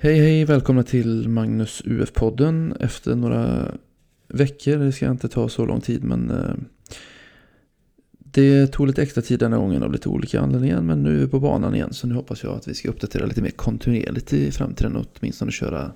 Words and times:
Hej 0.00 0.18
hej, 0.18 0.44
välkomna 0.44 0.82
till 0.82 1.28
Magnus 1.28 1.82
UF-podden. 1.84 2.76
Efter 2.80 3.14
några 3.14 3.74
veckor, 4.28 4.76
det 4.76 4.92
ska 4.92 5.10
inte 5.10 5.28
ta 5.28 5.48
så 5.48 5.66
lång 5.66 5.80
tid 5.80 6.04
men 6.04 6.30
eh, 6.30 6.54
det 8.18 8.66
tog 8.66 8.86
lite 8.86 9.02
extra 9.02 9.22
tid 9.22 9.38
denna 9.38 9.56
gången 9.56 9.82
av 9.82 9.92
lite 9.92 10.08
olika 10.08 10.40
anledningar 10.40 10.80
men 10.80 11.02
nu 11.02 11.16
är 11.16 11.20
vi 11.20 11.26
på 11.26 11.40
banan 11.40 11.74
igen 11.74 11.92
så 11.92 12.06
nu 12.06 12.14
hoppas 12.14 12.42
jag 12.42 12.56
att 12.56 12.68
vi 12.68 12.74
ska 12.74 12.88
uppdatera 12.88 13.26
lite 13.26 13.42
mer 13.42 13.50
kontinuerligt 13.50 14.32
i 14.32 14.50
framtiden 14.50 14.96
och 14.96 15.06
åtminstone 15.20 15.50
köra 15.50 15.92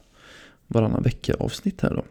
varannan 0.66 1.02
vecka 1.02 1.34
avsnitt 1.34 1.80
här 1.80 1.90
då. 1.90 2.04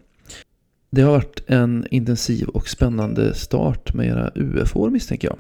Det 0.89 1.01
har 1.01 1.11
varit 1.11 1.43
en 1.47 1.87
intensiv 1.91 2.47
och 2.47 2.69
spännande 2.69 3.33
start 3.33 3.93
med 3.93 4.07
era 4.07 4.31
UF-år 4.35 4.89
misstänker 4.89 5.27
jag. 5.27 5.37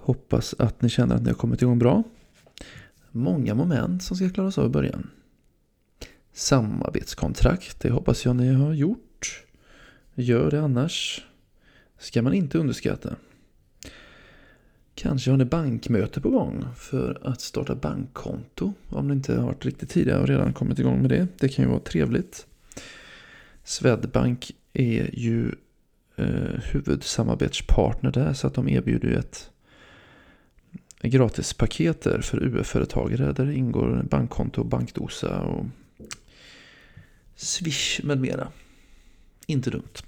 Hoppas 0.00 0.54
att 0.58 0.82
ni 0.82 0.88
känner 0.88 1.14
att 1.14 1.22
ni 1.22 1.28
har 1.28 1.36
kommit 1.36 1.62
igång 1.62 1.78
bra. 1.78 2.02
Många 3.12 3.54
moment 3.54 4.02
som 4.02 4.16
ska 4.16 4.30
klaras 4.30 4.58
av 4.58 4.66
i 4.66 4.68
början. 4.68 5.10
Samarbetskontrakt, 6.32 7.80
det 7.80 7.90
hoppas 7.90 8.24
jag 8.24 8.36
ni 8.36 8.54
har 8.54 8.72
gjort. 8.72 9.44
Gör 10.14 10.50
det 10.50 10.60
annars. 10.60 11.24
Ska 11.98 12.22
man 12.22 12.34
inte 12.34 12.58
underskatta. 12.58 13.16
Kanske 14.94 15.30
har 15.30 15.38
ni 15.38 15.44
bankmöte 15.44 16.20
på 16.20 16.30
gång 16.30 16.64
för 16.76 17.20
att 17.22 17.40
starta 17.40 17.74
bankkonto. 17.74 18.72
Om 18.88 19.08
ni 19.08 19.14
inte 19.14 19.34
har 19.34 19.46
varit 19.46 19.64
riktigt 19.64 19.90
tidiga 19.90 20.20
och 20.20 20.28
redan 20.28 20.52
kommit 20.52 20.78
igång 20.78 21.00
med 21.00 21.10
det. 21.10 21.26
Det 21.38 21.48
kan 21.48 21.64
ju 21.64 21.70
vara 21.70 21.80
trevligt. 21.80 22.46
Swedbank 23.64 24.52
är 24.72 25.10
ju 25.12 25.54
eh, 26.16 26.60
huvudsamarbetspartner 26.72 28.12
där 28.12 28.32
så 28.32 28.46
att 28.46 28.54
de 28.54 28.68
erbjuder 28.68 29.08
ju 29.08 29.14
ett 29.14 29.51
gratispaket 31.08 32.00
där 32.00 32.20
för 32.20 32.42
UF-företagare 32.42 33.32
där 33.32 33.50
ingår 33.50 34.02
bankkonto, 34.10 34.64
bankdosa 34.64 35.40
och 35.40 35.66
Swish 37.36 38.00
med 38.02 38.20
mera. 38.20 38.48
Inte 39.46 39.70
dumt. 39.70 40.02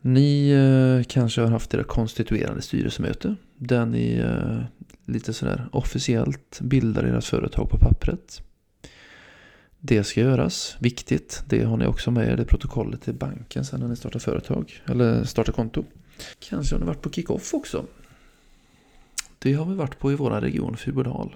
Ni 0.00 0.50
eh, 0.50 1.04
kanske 1.08 1.40
har 1.40 1.48
haft 1.48 1.74
era 1.74 1.84
konstituerande 1.84 2.62
styrelsemöte 2.62 3.36
där 3.56 3.86
ni 3.86 4.12
eh, 4.14 4.62
lite 5.06 5.32
sådär 5.32 5.68
officiellt 5.72 6.60
bildar 6.60 7.04
ert 7.04 7.24
företag 7.24 7.70
på 7.70 7.78
pappret. 7.78 8.42
Det 9.78 10.04
ska 10.04 10.20
göras, 10.20 10.76
viktigt. 10.80 11.44
Det 11.48 11.64
har 11.64 11.76
ni 11.76 11.86
också 11.86 12.10
med 12.10 12.28
er 12.28 12.36
det 12.36 12.44
protokollet 12.44 13.02
till 13.02 13.14
banken 13.14 13.64
sen 13.64 13.80
när 13.80 13.88
ni 13.88 13.96
startar 13.96 14.20
företag 14.20 14.82
eller 14.86 15.24
startar 15.24 15.52
konto. 15.52 15.84
Kanske 16.38 16.74
har 16.74 16.80
ni 16.80 16.86
varit 16.86 17.02
på 17.02 17.10
kick-off 17.10 17.54
också. 17.54 17.84
Det 19.42 19.52
har 19.52 19.64
vi 19.64 19.74
varit 19.74 19.98
på 19.98 20.12
i 20.12 20.14
vår 20.14 20.30
region, 20.30 20.76
Fyrbodal. 20.76 21.34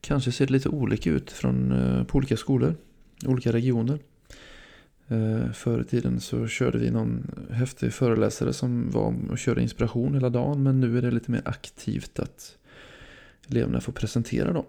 Kanske 0.00 0.32
ser 0.32 0.46
det 0.46 0.52
lite 0.52 0.68
olika 0.68 1.10
ut 1.10 1.30
från, 1.30 1.72
eh, 1.72 2.04
på 2.04 2.18
olika 2.18 2.36
skolor, 2.36 2.74
olika 3.26 3.52
regioner. 3.52 3.98
Eh, 5.08 5.52
förr 5.52 5.80
i 5.80 5.84
tiden 5.84 6.20
så 6.20 6.46
körde 6.46 6.78
vi 6.78 6.90
någon 6.90 7.26
häftig 7.50 7.92
föreläsare 7.92 8.52
som 8.52 8.90
var 8.90 9.14
och 9.30 9.38
körde 9.38 9.62
inspiration 9.62 10.14
hela 10.14 10.30
dagen. 10.30 10.62
Men 10.62 10.80
nu 10.80 10.98
är 10.98 11.02
det 11.02 11.10
lite 11.10 11.30
mer 11.30 11.42
aktivt 11.44 12.18
att 12.18 12.56
eleverna 13.48 13.80
får 13.80 13.92
presentera 13.92 14.52
då. 14.52 14.66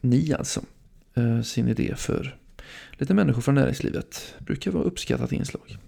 Ni 0.00 0.32
alltså, 0.32 0.60
eh, 1.14 1.42
sin 1.42 1.68
idé 1.68 1.94
för 1.96 2.36
lite 2.92 3.14
människor 3.14 3.40
från 3.40 3.54
näringslivet. 3.54 4.34
Brukar 4.38 4.70
vara 4.70 4.84
uppskattat 4.84 5.32
inslag. 5.32 5.78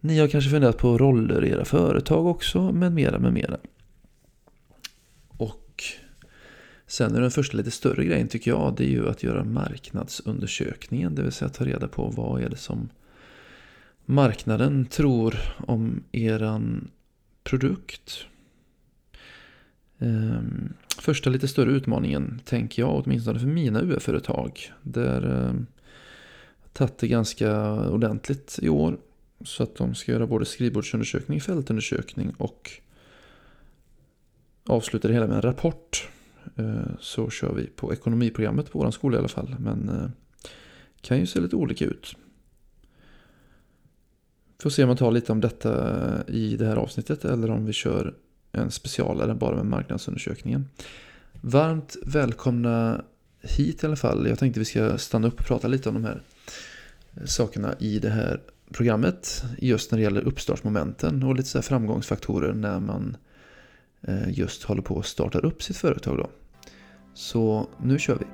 Ni 0.00 0.18
har 0.18 0.28
kanske 0.28 0.50
funderat 0.50 0.78
på 0.78 0.98
roller 0.98 1.44
i 1.44 1.50
era 1.50 1.64
företag 1.64 2.26
också, 2.26 2.72
med 2.72 2.92
mera, 2.92 3.18
med 3.18 3.32
mera. 3.32 3.58
Sen 6.92 7.14
är 7.14 7.20
den 7.20 7.30
första 7.30 7.56
lite 7.56 7.70
större 7.70 8.04
grejen 8.04 8.28
tycker 8.28 8.50
jag, 8.50 8.74
det 8.76 8.84
är 8.84 8.88
ju 8.88 9.08
att 9.08 9.22
göra 9.22 9.44
marknadsundersökningen. 9.44 11.14
Det 11.14 11.22
vill 11.22 11.32
säga 11.32 11.48
ta 11.48 11.64
reda 11.64 11.88
på 11.88 12.12
vad 12.16 12.42
är 12.42 12.48
det 12.48 12.56
som 12.56 12.88
marknaden 14.04 14.86
tror 14.86 15.36
om 15.66 16.04
eran 16.12 16.90
produkt. 17.44 18.26
Ehm, 19.98 20.72
första 20.98 21.30
lite 21.30 21.48
större 21.48 21.70
utmaningen 21.70 22.40
tänker 22.44 22.82
jag 22.82 23.02
åtminstone 23.04 23.38
för 23.38 23.46
mina 23.46 23.82
UF-företag. 23.82 24.72
Där 24.82 25.46
ehm, 25.48 25.66
tagit 26.72 26.98
det 26.98 27.08
ganska 27.08 27.72
ordentligt 27.88 28.58
i 28.62 28.68
år. 28.68 28.98
Så 29.44 29.62
att 29.62 29.76
de 29.76 29.94
ska 29.94 30.12
göra 30.12 30.26
både 30.26 30.44
skrivbordsundersökning, 30.44 31.40
fältundersökning 31.40 32.34
och 32.38 32.70
avsluta 34.66 35.08
det 35.08 35.14
hela 35.14 35.26
med 35.26 35.36
en 35.36 35.42
rapport. 35.42 36.08
Eh, 36.56 36.92
så 37.00 37.30
kör 37.30 37.54
vi 37.54 37.66
på 37.66 37.92
ekonomiprogrammet 37.92 38.72
på 38.72 38.78
vår 38.78 38.90
skola 38.90 39.16
i 39.16 39.18
alla 39.18 39.28
fall. 39.28 39.56
Men 39.58 39.86
det 39.86 40.10
kan 41.00 41.18
ju 41.18 41.26
se 41.26 41.40
lite 41.40 41.56
olika 41.56 41.84
ut. 41.84 42.16
Får 44.62 44.70
se 44.70 44.82
om 44.82 44.88
man 44.88 44.96
tar 44.96 45.10
lite 45.10 45.32
om 45.32 45.40
detta 45.40 45.72
i 46.26 46.56
det 46.56 46.66
här 46.66 46.76
avsnittet 46.76 47.24
eller 47.24 47.50
om 47.50 47.66
vi 47.66 47.72
kör 47.72 48.14
en 48.52 48.70
specialare 48.70 49.34
bara 49.34 49.56
med 49.56 49.66
marknadsundersökningen. 49.66 50.68
Varmt 51.40 51.96
välkomna 52.06 53.04
hit 53.40 53.82
i 53.82 53.86
alla 53.86 53.96
fall. 53.96 54.26
Jag 54.28 54.38
tänkte 54.38 54.60
vi 54.60 54.64
ska 54.64 54.98
stanna 54.98 55.28
upp 55.28 55.40
och 55.40 55.46
prata 55.46 55.68
lite 55.68 55.88
om 55.88 55.94
de 55.94 56.04
här 56.04 56.22
sakerna 57.24 57.74
i 57.78 57.98
det 57.98 58.10
här 58.10 58.40
programmet. 58.72 59.44
Just 59.58 59.90
när 59.90 59.98
det 59.98 60.02
gäller 60.02 60.20
uppstartsmomenten 60.20 61.22
och 61.22 61.34
lite 61.34 61.48
så 61.48 61.62
framgångsfaktorer 61.62 62.52
när 62.52 62.80
man 62.80 63.08
eh, 63.10 63.18
Eh, 64.08 64.38
just 64.38 64.62
håller 64.62 64.82
på 64.82 64.98
att 64.98 65.06
starta 65.06 65.38
upp 65.38 65.62
sitt 65.62 65.76
företag. 65.76 66.18
Då. 66.18 66.30
Så 67.14 67.68
nu 67.82 67.98
kör 67.98 68.18
vi! 68.18 68.24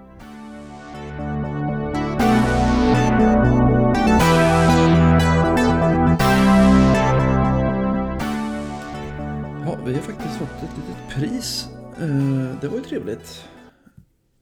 Ja, 9.65 9.79
vi 9.87 9.95
har 9.95 10.01
faktiskt 10.01 10.37
fått 10.39 10.63
ett 10.63 10.77
litet 10.77 11.09
pris. 11.15 11.69
Eh, 12.01 12.61
det 12.61 12.69
var 12.69 12.77
ju 12.77 12.85
trevligt. 12.85 13.45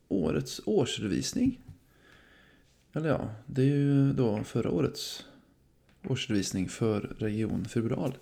Årets 0.09 0.61
årsredovisning. 0.67 1.61
Eller 2.93 3.09
ja, 3.09 3.31
det 3.47 3.63
är 3.63 3.67
ju 3.67 4.13
då 4.13 4.45
förra 4.45 4.71
årets 4.71 5.25
årsredovisning 6.09 6.69
för 6.69 7.01
Region 7.19 7.65
Februari. 7.65 8.13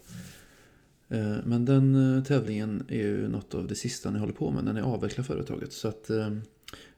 Eh, 1.14 1.36
men 1.44 1.64
den 1.64 2.16
eh, 2.16 2.24
tävlingen 2.24 2.84
är 2.88 3.02
ju 3.02 3.28
något 3.28 3.54
av 3.54 3.66
det 3.66 3.74
sista 3.74 4.10
ni 4.10 4.18
håller 4.18 4.32
på 4.32 4.50
med 4.50 4.64
när 4.64 4.72
ni 4.72 4.80
avvecklar 4.80 5.24
företaget. 5.24 5.72
Så 5.72 5.88
att, 5.88 6.10
eh, 6.10 6.30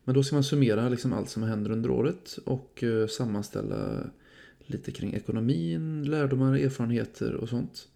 men 0.04 0.15
då 0.15 0.22
ska 0.22 0.37
man 0.37 0.44
summera 0.44 0.88
liksom 0.88 1.12
allt 1.12 1.31
som 1.31 1.43
händer 1.43 1.71
under 1.71 1.91
året 1.91 2.38
och 2.44 2.84
sammanställa 3.09 4.10
lite 4.66 4.93
kring 4.93 5.15
ekonomin, 5.15 6.05
lärdomar, 6.05 6.55
erfarenheter 6.55 7.34
och 7.34 7.49
sånt. 7.49 7.88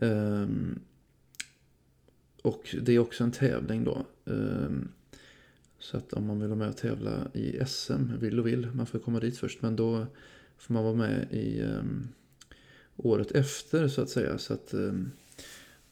Ehm, 0.00 0.78
och 2.42 2.76
det 2.82 2.92
är 2.92 2.98
också 2.98 3.24
en 3.24 3.32
tävling 3.32 3.84
då. 3.84 4.06
Ehm, 4.26 4.88
så 5.78 5.96
att 5.96 6.12
om 6.12 6.26
man 6.26 6.40
vill 6.40 6.48
vara 6.48 6.58
med 6.58 6.68
och 6.68 6.76
tävla 6.76 7.28
i 7.34 7.58
SM, 7.66 8.18
vill 8.20 8.40
och 8.40 8.46
vill, 8.46 8.70
man 8.74 8.86
får 8.86 8.98
komma 8.98 9.20
dit 9.20 9.38
först. 9.38 9.62
Men 9.62 9.76
då 9.76 10.06
får 10.58 10.74
man 10.74 10.84
vara 10.84 10.94
med 10.94 11.26
i 11.30 11.60
ehm, 11.60 12.08
året 12.96 13.32
efter 13.32 13.88
så 13.88 14.02
att 14.02 14.10
säga. 14.10 14.38
Så 14.38 14.54
att 14.54 14.74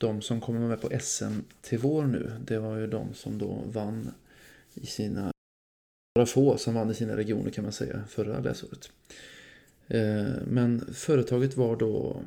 de 0.00 0.22
som 0.22 0.40
kommer 0.40 0.60
med 0.60 0.80
på 0.80 0.90
SM 1.00 1.38
till 1.60 1.78
vår 1.78 2.04
nu, 2.04 2.32
det 2.44 2.58
var 2.58 2.76
ju 2.76 2.86
de 2.86 3.14
som 3.14 3.38
då 3.38 3.62
vann 3.66 4.10
i 4.74 4.86
sina, 4.86 5.32
några 6.16 6.26
få 6.26 6.58
som 6.58 6.74
vann 6.74 6.90
i 6.90 6.94
sina 6.94 7.16
regioner 7.16 7.50
kan 7.50 7.64
man 7.64 7.72
säga, 7.72 8.04
förra 8.08 8.38
läsåret. 8.38 8.90
Eh, 9.86 10.32
men 10.46 10.94
företaget 10.94 11.56
var 11.56 11.76
då 11.76 12.22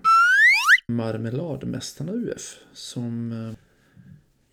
Marmeladmästarna 0.88 2.12
UF 2.12 2.60
som 2.74 3.32
eh, 3.32 3.54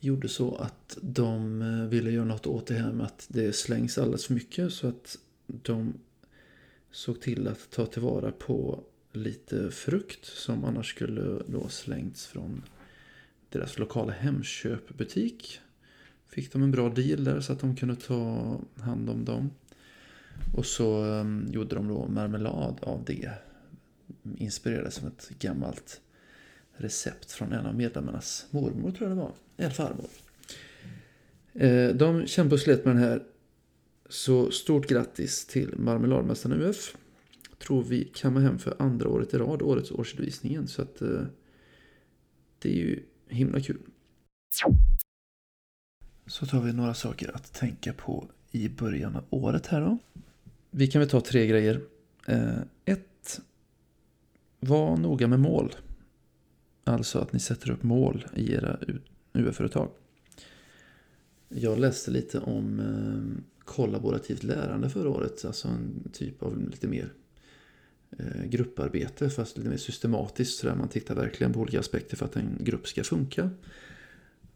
gjorde 0.00 0.28
så 0.28 0.54
att 0.54 0.98
de 1.00 1.62
eh, 1.62 1.88
ville 1.88 2.10
göra 2.10 2.25
något 2.25 2.47
åt 2.47 2.66
det 2.66 2.75
här 2.75 2.93
med 2.93 3.06
att 3.06 3.26
det 3.28 3.52
slängs 3.52 3.99
alldeles 3.99 4.26
för 4.26 4.34
mycket 4.34 4.73
så 4.73 4.88
att 4.88 5.19
de 5.46 5.94
såg 6.90 7.20
till 7.20 7.49
att 7.49 7.70
ta 7.70 7.87
tillvara 7.87 8.32
på 8.32 8.81
lite 9.12 9.70
frukt 9.70 10.25
som 10.25 10.64
annars 10.64 10.90
skulle 10.90 11.43
då 11.46 11.69
slängts 11.69 12.26
från 12.26 12.62
deras 13.50 13.79
lokala 13.79 14.12
Hemköpbutik. 14.12 15.61
Fick 16.29 16.52
de 16.52 16.62
en 16.62 16.70
bra 16.70 16.88
deal 16.88 17.25
där 17.25 17.41
så 17.41 17.52
att 17.52 17.61
de 17.61 17.76
kunde 17.76 17.97
ta 17.97 18.61
hand 18.81 19.11
om 19.11 19.25
dem. 19.25 19.50
Och 20.56 20.67
så 20.67 21.05
ehm, 21.05 21.49
gjorde 21.50 21.75
de 21.75 21.88
då 21.88 22.08
marmelad 22.08 22.79
av 22.82 23.05
det. 23.06 23.31
Inspirerades 24.37 24.94
som 24.94 25.08
ett 25.08 25.31
gammalt 25.38 26.00
recept 26.76 27.32
från 27.32 27.52
en 27.52 27.67
av 27.67 27.75
medlemmarnas 27.75 28.47
mormor 28.50 28.91
tror 28.91 29.08
jag 29.08 29.19
det 29.19 29.23
var. 29.23 29.32
Eller 29.56 29.70
farmor. 29.70 30.08
Eh, 31.55 31.88
de 31.94 32.26
kämpade 32.26 32.55
och 32.55 32.61
slet 32.61 32.85
med 32.85 32.97
den 32.97 33.02
här. 33.02 33.23
Så 34.08 34.50
stort 34.50 34.88
grattis 34.88 35.47
till 35.47 35.75
Marmeladmästaren 35.76 36.62
UF. 36.62 36.97
Tror 37.58 37.82
vi 37.82 38.05
kammar 38.05 38.41
hem 38.41 38.58
för 38.58 38.75
andra 38.79 39.08
året 39.08 39.35
i 39.35 39.38
rad, 39.38 39.62
årets 39.62 39.91
årsredovisningen. 39.91 40.69
Så 40.69 40.82
att 40.82 41.02
eh, 41.02 41.23
det 42.58 42.69
är 42.69 42.76
ju 42.76 43.02
himla 43.31 43.61
kul. 43.61 43.81
Så 46.27 46.47
tar 46.47 46.61
vi 46.61 46.73
några 46.73 46.94
saker 46.94 47.37
att 47.37 47.53
tänka 47.53 47.93
på 47.93 48.29
i 48.50 48.69
början 48.69 49.17
av 49.17 49.25
året 49.31 49.67
här 49.67 49.81
då. 49.81 49.99
Vi 50.71 50.87
kan 50.87 51.00
väl 51.00 51.09
ta 51.09 51.21
tre 51.21 51.47
grejer. 51.47 51.81
Eh, 52.27 52.59
ett, 52.85 53.41
var 54.61 54.97
noga 54.97 55.29
med 55.29 55.41
mål. 55.41 55.75
Alltså 56.85 57.19
att 57.19 57.32
ni 57.32 57.41
sätter 57.41 57.71
upp 57.71 57.82
mål 57.82 58.27
i 58.35 58.53
era 58.53 58.79
UF-företag. 59.33 59.91
Jag 61.49 61.79
läste 61.79 62.11
lite 62.11 62.38
om 62.38 62.81
eh, 62.81 63.43
kollaborativt 63.65 64.43
lärande 64.43 64.91
förra 64.91 65.09
året. 65.09 65.44
Alltså 65.44 65.69
en 65.69 66.11
typ 66.12 66.43
av 66.43 66.71
lite 66.71 66.88
mer 66.88 67.12
Eh, 68.19 68.45
grupparbete 68.45 69.31
fast 69.31 69.57
lite 69.57 69.71
mer 69.71 69.77
systematiskt. 69.77 70.59
Så 70.59 70.67
där 70.67 70.75
man 70.75 70.89
tittar 70.89 71.15
verkligen 71.15 71.53
på 71.53 71.61
olika 71.61 71.81
aspekter 71.81 72.17
för 72.17 72.25
att 72.25 72.37
en 72.37 72.57
grupp 72.61 72.89
ska 72.89 73.05
funka. 73.05 73.51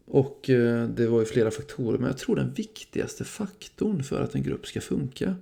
Och 0.04 0.50
eh, 0.50 0.88
det 0.88 1.06
var 1.06 1.20
ju 1.20 1.26
flera 1.26 1.50
faktorer, 1.50 1.98
men 1.98 2.06
jag 2.06 2.18
tror 2.18 2.36
den 2.36 2.52
viktigaste 2.52 3.24
faktorn 3.24 4.02
för 4.02 4.20
att 4.20 4.34
en 4.34 4.42
grupp 4.42 4.66
ska 4.66 4.80
funka, 4.80 5.36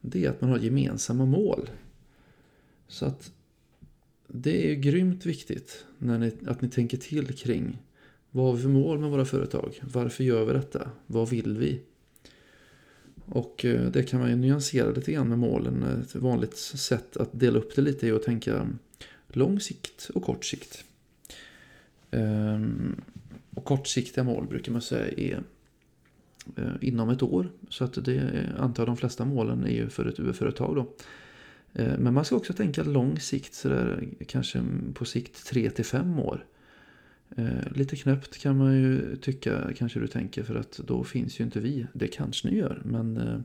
det 0.00 0.24
är 0.24 0.30
att 0.30 0.40
man 0.40 0.50
har 0.50 0.58
gemensamma 0.58 1.24
mål. 1.24 1.70
Så 2.88 3.06
att 3.06 3.32
det 4.26 4.72
är 4.72 4.74
grymt 4.74 5.26
viktigt 5.26 5.84
när 5.98 6.18
ni, 6.18 6.32
att 6.46 6.62
ni 6.62 6.68
tänker 6.68 6.96
till 6.96 7.36
kring 7.36 7.78
vad 8.30 8.46
har 8.46 8.52
vi 8.52 8.62
för 8.62 8.68
mål 8.68 8.98
med 8.98 9.10
våra 9.10 9.24
företag? 9.24 9.80
Varför 9.82 10.24
gör 10.24 10.44
vi 10.44 10.52
detta? 10.52 10.90
Vad 11.06 11.30
vill 11.30 11.58
vi? 11.58 11.80
Och 13.28 13.64
eh, 13.64 13.90
det 13.90 14.02
kan 14.02 14.20
man 14.20 14.30
ju 14.30 14.36
nyansera 14.36 14.90
lite 14.90 15.12
grann 15.12 15.28
med 15.28 15.38
målen. 15.38 15.82
Ett 15.82 16.14
vanligt 16.14 16.56
sätt 16.56 17.16
att 17.16 17.30
dela 17.32 17.58
upp 17.58 17.76
det 17.76 17.82
lite 17.82 18.08
är 18.08 18.12
att 18.12 18.22
tänka 18.22 18.68
lång 19.28 19.60
sikt 19.60 20.10
och 20.14 20.22
kort 20.22 20.44
sikt. 20.44 20.84
Ehm, 22.10 23.00
och 23.54 23.64
kortsiktiga 23.64 24.24
mål 24.24 24.46
brukar 24.46 24.72
man 24.72 24.82
säga 24.82 25.08
är 25.16 25.42
eh, 26.56 26.72
inom 26.80 27.10
ett 27.10 27.22
år. 27.22 27.50
Så 27.68 27.84
att 27.84 28.04
det 28.04 28.46
antar 28.58 28.86
de 28.86 28.96
flesta 28.96 29.24
målen 29.24 29.64
är 29.64 29.70
ju 29.70 29.88
för 29.88 30.06
ett 30.06 30.20
UF-företag 30.20 30.74
då. 30.74 30.92
Eh, 31.72 31.98
men 31.98 32.14
man 32.14 32.24
ska 32.24 32.36
också 32.36 32.52
tänka 32.52 32.82
lång 32.82 33.20
sikt, 33.20 33.54
så 33.54 33.68
där, 33.68 34.08
kanske 34.26 34.62
på 34.94 35.04
sikt 35.04 35.46
3 35.46 35.70
till 35.70 35.84
5 35.84 36.18
år. 36.18 36.44
Eh, 37.38 37.72
lite 37.74 37.96
knäppt 37.96 38.38
kan 38.38 38.56
man 38.56 38.74
ju 38.74 39.16
tycka, 39.16 39.72
kanske 39.76 40.00
du 40.00 40.06
tänker, 40.06 40.42
för 40.42 40.54
att 40.54 40.72
då 40.72 41.04
finns 41.04 41.40
ju 41.40 41.44
inte 41.44 41.60
vi. 41.60 41.86
Det 41.92 42.08
kanske 42.08 42.48
ni 42.48 42.56
gör, 42.56 42.82
men 42.84 43.16
eh, 43.16 43.40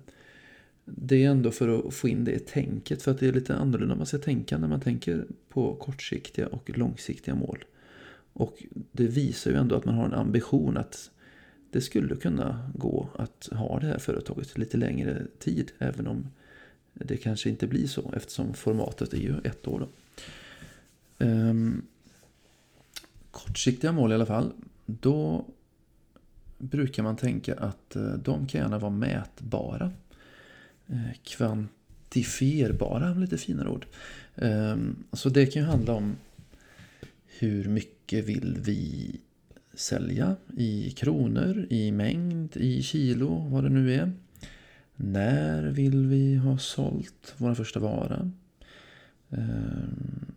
det 0.85 1.23
är 1.23 1.29
ändå 1.29 1.51
för 1.51 1.87
att 1.87 1.93
få 1.93 2.07
in 2.07 2.23
det 2.23 2.31
i 2.31 2.39
tänket. 2.39 3.01
För 3.01 3.11
att 3.11 3.19
det 3.19 3.27
är 3.27 3.33
lite 3.33 3.55
annorlunda 3.55 3.95
man 3.95 4.05
ska 4.05 4.17
tänka 4.17 4.57
när 4.57 4.67
man 4.67 4.81
tänker 4.81 5.25
på 5.49 5.75
kortsiktiga 5.75 6.47
och 6.47 6.77
långsiktiga 6.77 7.35
mål. 7.35 7.65
Och 8.33 8.63
det 8.91 9.07
visar 9.07 9.51
ju 9.51 9.57
ändå 9.57 9.75
att 9.75 9.85
man 9.85 9.95
har 9.95 10.05
en 10.05 10.13
ambition 10.13 10.77
att 10.77 11.11
det 11.71 11.81
skulle 11.81 12.15
kunna 12.15 12.71
gå 12.75 13.09
att 13.15 13.49
ha 13.51 13.79
det 13.79 13.87
här 13.87 13.99
företaget 13.99 14.57
lite 14.57 14.77
längre 14.77 15.21
tid. 15.39 15.71
Även 15.77 16.07
om 16.07 16.27
det 16.93 17.17
kanske 17.17 17.49
inte 17.49 17.67
blir 17.67 17.87
så 17.87 18.13
eftersom 18.15 18.53
formatet 18.53 19.13
är 19.13 19.17
ju 19.17 19.35
ett 19.43 19.67
år. 19.67 19.79
Då. 19.79 19.87
Ehm, 21.25 21.81
kortsiktiga 23.33 23.91
mål 23.91 24.11
i 24.11 24.15
alla 24.15 24.25
fall. 24.25 24.51
Då 24.85 25.45
brukar 26.57 27.03
man 27.03 27.15
tänka 27.15 27.55
att 27.55 27.95
eh, 27.95 28.13
de 28.13 28.47
kan 28.47 28.61
gärna 28.61 28.79
vara 28.79 28.91
mätbara. 28.91 29.91
Eh, 30.87 31.13
kvantifierbara, 31.23 33.13
lite 33.13 33.37
finare 33.37 33.69
ord. 33.69 33.85
Ehm, 34.35 34.95
så 35.13 35.29
det 35.29 35.45
kan 35.45 35.61
ju 35.61 35.67
handla 35.67 35.93
om 35.93 36.15
hur 37.39 37.69
mycket 37.69 38.25
vill 38.25 38.57
vi 38.59 39.15
sälja 39.73 40.35
i 40.57 40.91
kronor, 40.91 41.67
i 41.69 41.91
mängd, 41.91 42.57
i 42.57 42.83
kilo, 42.83 43.47
vad 43.49 43.63
det 43.63 43.69
nu 43.69 43.93
är. 43.93 44.11
När 44.95 45.63
vill 45.63 46.07
vi 46.07 46.35
ha 46.35 46.57
sålt 46.57 47.33
vår 47.37 47.53
första 47.53 47.79
vara? 47.79 48.31
Ehm, 49.29 50.32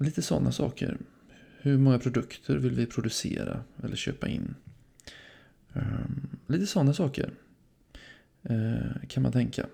Lite 0.00 0.22
sådana 0.22 0.52
saker. 0.52 0.98
Hur 1.60 1.78
många 1.78 1.98
produkter 1.98 2.56
vill 2.56 2.74
vi 2.74 2.86
producera 2.86 3.64
eller 3.82 3.96
köpa 3.96 4.28
in? 4.28 4.54
Ehm, 5.74 6.28
lite 6.46 6.66
sådana 6.66 6.94
saker 6.94 7.30
eh, 8.42 9.08
kan 9.08 9.22
man 9.22 9.32
tänka 9.32 9.66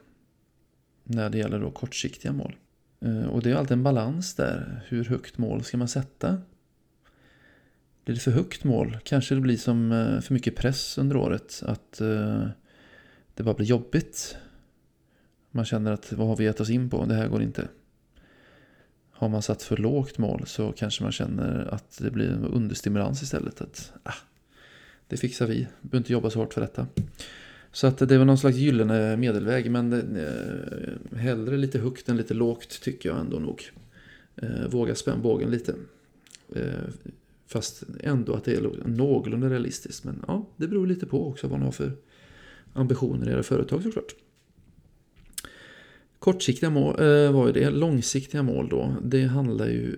när 1.04 1.30
det 1.30 1.38
gäller 1.38 1.60
då 1.60 1.70
kortsiktiga 1.70 2.32
mål. 2.32 2.56
Eh, 3.00 3.26
och 3.26 3.42
det 3.42 3.50
är 3.50 3.54
alltid 3.54 3.72
en 3.72 3.82
balans 3.82 4.34
där. 4.34 4.80
Hur 4.88 5.04
högt 5.04 5.38
mål 5.38 5.64
ska 5.64 5.76
man 5.76 5.88
sätta? 5.88 6.38
Blir 8.04 8.14
det 8.14 8.20
för 8.20 8.30
högt 8.30 8.64
mål 8.64 8.98
kanske 9.04 9.34
det 9.34 9.40
blir 9.40 9.56
som 9.56 9.92
eh, 9.92 10.20
för 10.20 10.34
mycket 10.34 10.56
press 10.56 10.98
under 10.98 11.16
året. 11.16 11.62
Att 11.66 11.92
det 13.34 13.42
bara 13.42 13.54
blir 13.54 13.66
jobbigt. 13.66 14.36
Man 15.50 15.64
känner 15.64 15.92
att 15.92 16.12
vad 16.12 16.28
har 16.28 16.36
vi 16.36 16.44
gett 16.44 16.60
oss 16.60 16.70
in 16.70 16.90
på? 16.90 17.04
Det 17.04 17.14
här 17.14 17.28
går 17.28 17.42
inte. 17.42 17.68
Har 19.18 19.28
man 19.28 19.42
satt 19.42 19.62
för 19.62 19.76
lågt 19.76 20.18
mål 20.18 20.42
så 20.46 20.72
kanske 20.72 21.02
man 21.02 21.12
känner 21.12 21.74
att 21.74 21.98
det 21.98 22.10
blir 22.10 22.28
en 22.28 22.44
understimulans 22.44 23.22
istället. 23.22 23.60
Att 23.60 23.92
ah, 24.02 24.14
det 25.08 25.16
fixar 25.16 25.46
vi, 25.46 25.66
behöver 25.80 25.98
inte 25.98 26.12
jobba 26.12 26.30
så 26.30 26.38
hårt 26.38 26.54
för 26.54 26.60
detta. 26.60 26.86
Så 27.72 27.86
att 27.86 27.98
det 27.98 28.18
var 28.18 28.24
någon 28.24 28.38
slags 28.38 28.56
gyllene 28.56 29.16
medelväg. 29.16 29.70
Men 29.70 29.92
eh, 29.92 31.18
hellre 31.18 31.56
lite 31.56 31.78
högt 31.78 32.08
än 32.08 32.16
lite 32.16 32.34
lågt 32.34 32.82
tycker 32.82 33.08
jag 33.08 33.18
ändå 33.18 33.38
nog. 33.38 33.70
Eh, 34.36 34.68
våga 34.70 34.94
spänna 34.94 35.18
bågen 35.22 35.50
lite. 35.50 35.74
Eh, 36.54 36.62
fast 37.46 37.82
ändå 38.00 38.34
att 38.34 38.44
det 38.44 38.54
är 38.54 38.70
någorlunda 38.86 39.50
realistiskt. 39.50 40.04
Men 40.04 40.24
ja, 40.28 40.46
det 40.56 40.68
beror 40.68 40.86
lite 40.86 41.06
på 41.06 41.28
också 41.28 41.48
vad 41.48 41.58
man 41.58 41.66
har 41.66 41.72
för 41.72 41.92
ambitioner 42.72 43.28
i 43.28 43.32
era 43.32 43.42
företag 43.42 43.82
såklart. 43.82 44.14
Kortsiktiga 46.18 46.70
mål 46.70 47.00
eh, 47.00 47.32
var 47.32 47.46
ju 47.46 47.52
det. 47.52 47.70
Långsiktiga 47.70 48.42
mål 48.42 48.68
då. 48.68 48.96
Det 49.02 49.24
handlar 49.24 49.66
ju 49.66 49.96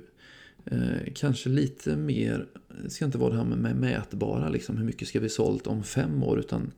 eh, 0.65 1.13
kanske 1.15 1.49
lite 1.49 1.97
mer. 1.97 2.47
Det 2.85 2.91
ska 2.91 3.05
inte 3.05 3.19
vara 3.19 3.31
det 3.31 3.37
här 3.37 3.45
med 3.45 3.77
mätbara. 3.77 4.49
Liksom, 4.49 4.77
hur 4.77 4.85
mycket 4.85 5.09
ska 5.09 5.21
vi 5.21 5.29
sålt 5.29 5.67
om 5.67 5.83
fem 5.83 6.23
år. 6.23 6.39
Utan 6.39 6.73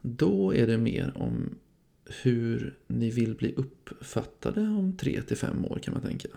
då 0.00 0.54
är 0.54 0.66
det 0.66 0.78
mer 0.78 1.12
om 1.14 1.54
hur 2.22 2.74
ni 2.86 3.10
vill 3.10 3.34
bli 3.34 3.54
uppfattade 3.56 4.60
om 4.60 4.96
tre 4.96 5.22
till 5.22 5.36
fem 5.36 5.64
år 5.64 5.78
kan 5.82 5.94
man 5.94 6.02
tänka. 6.02 6.28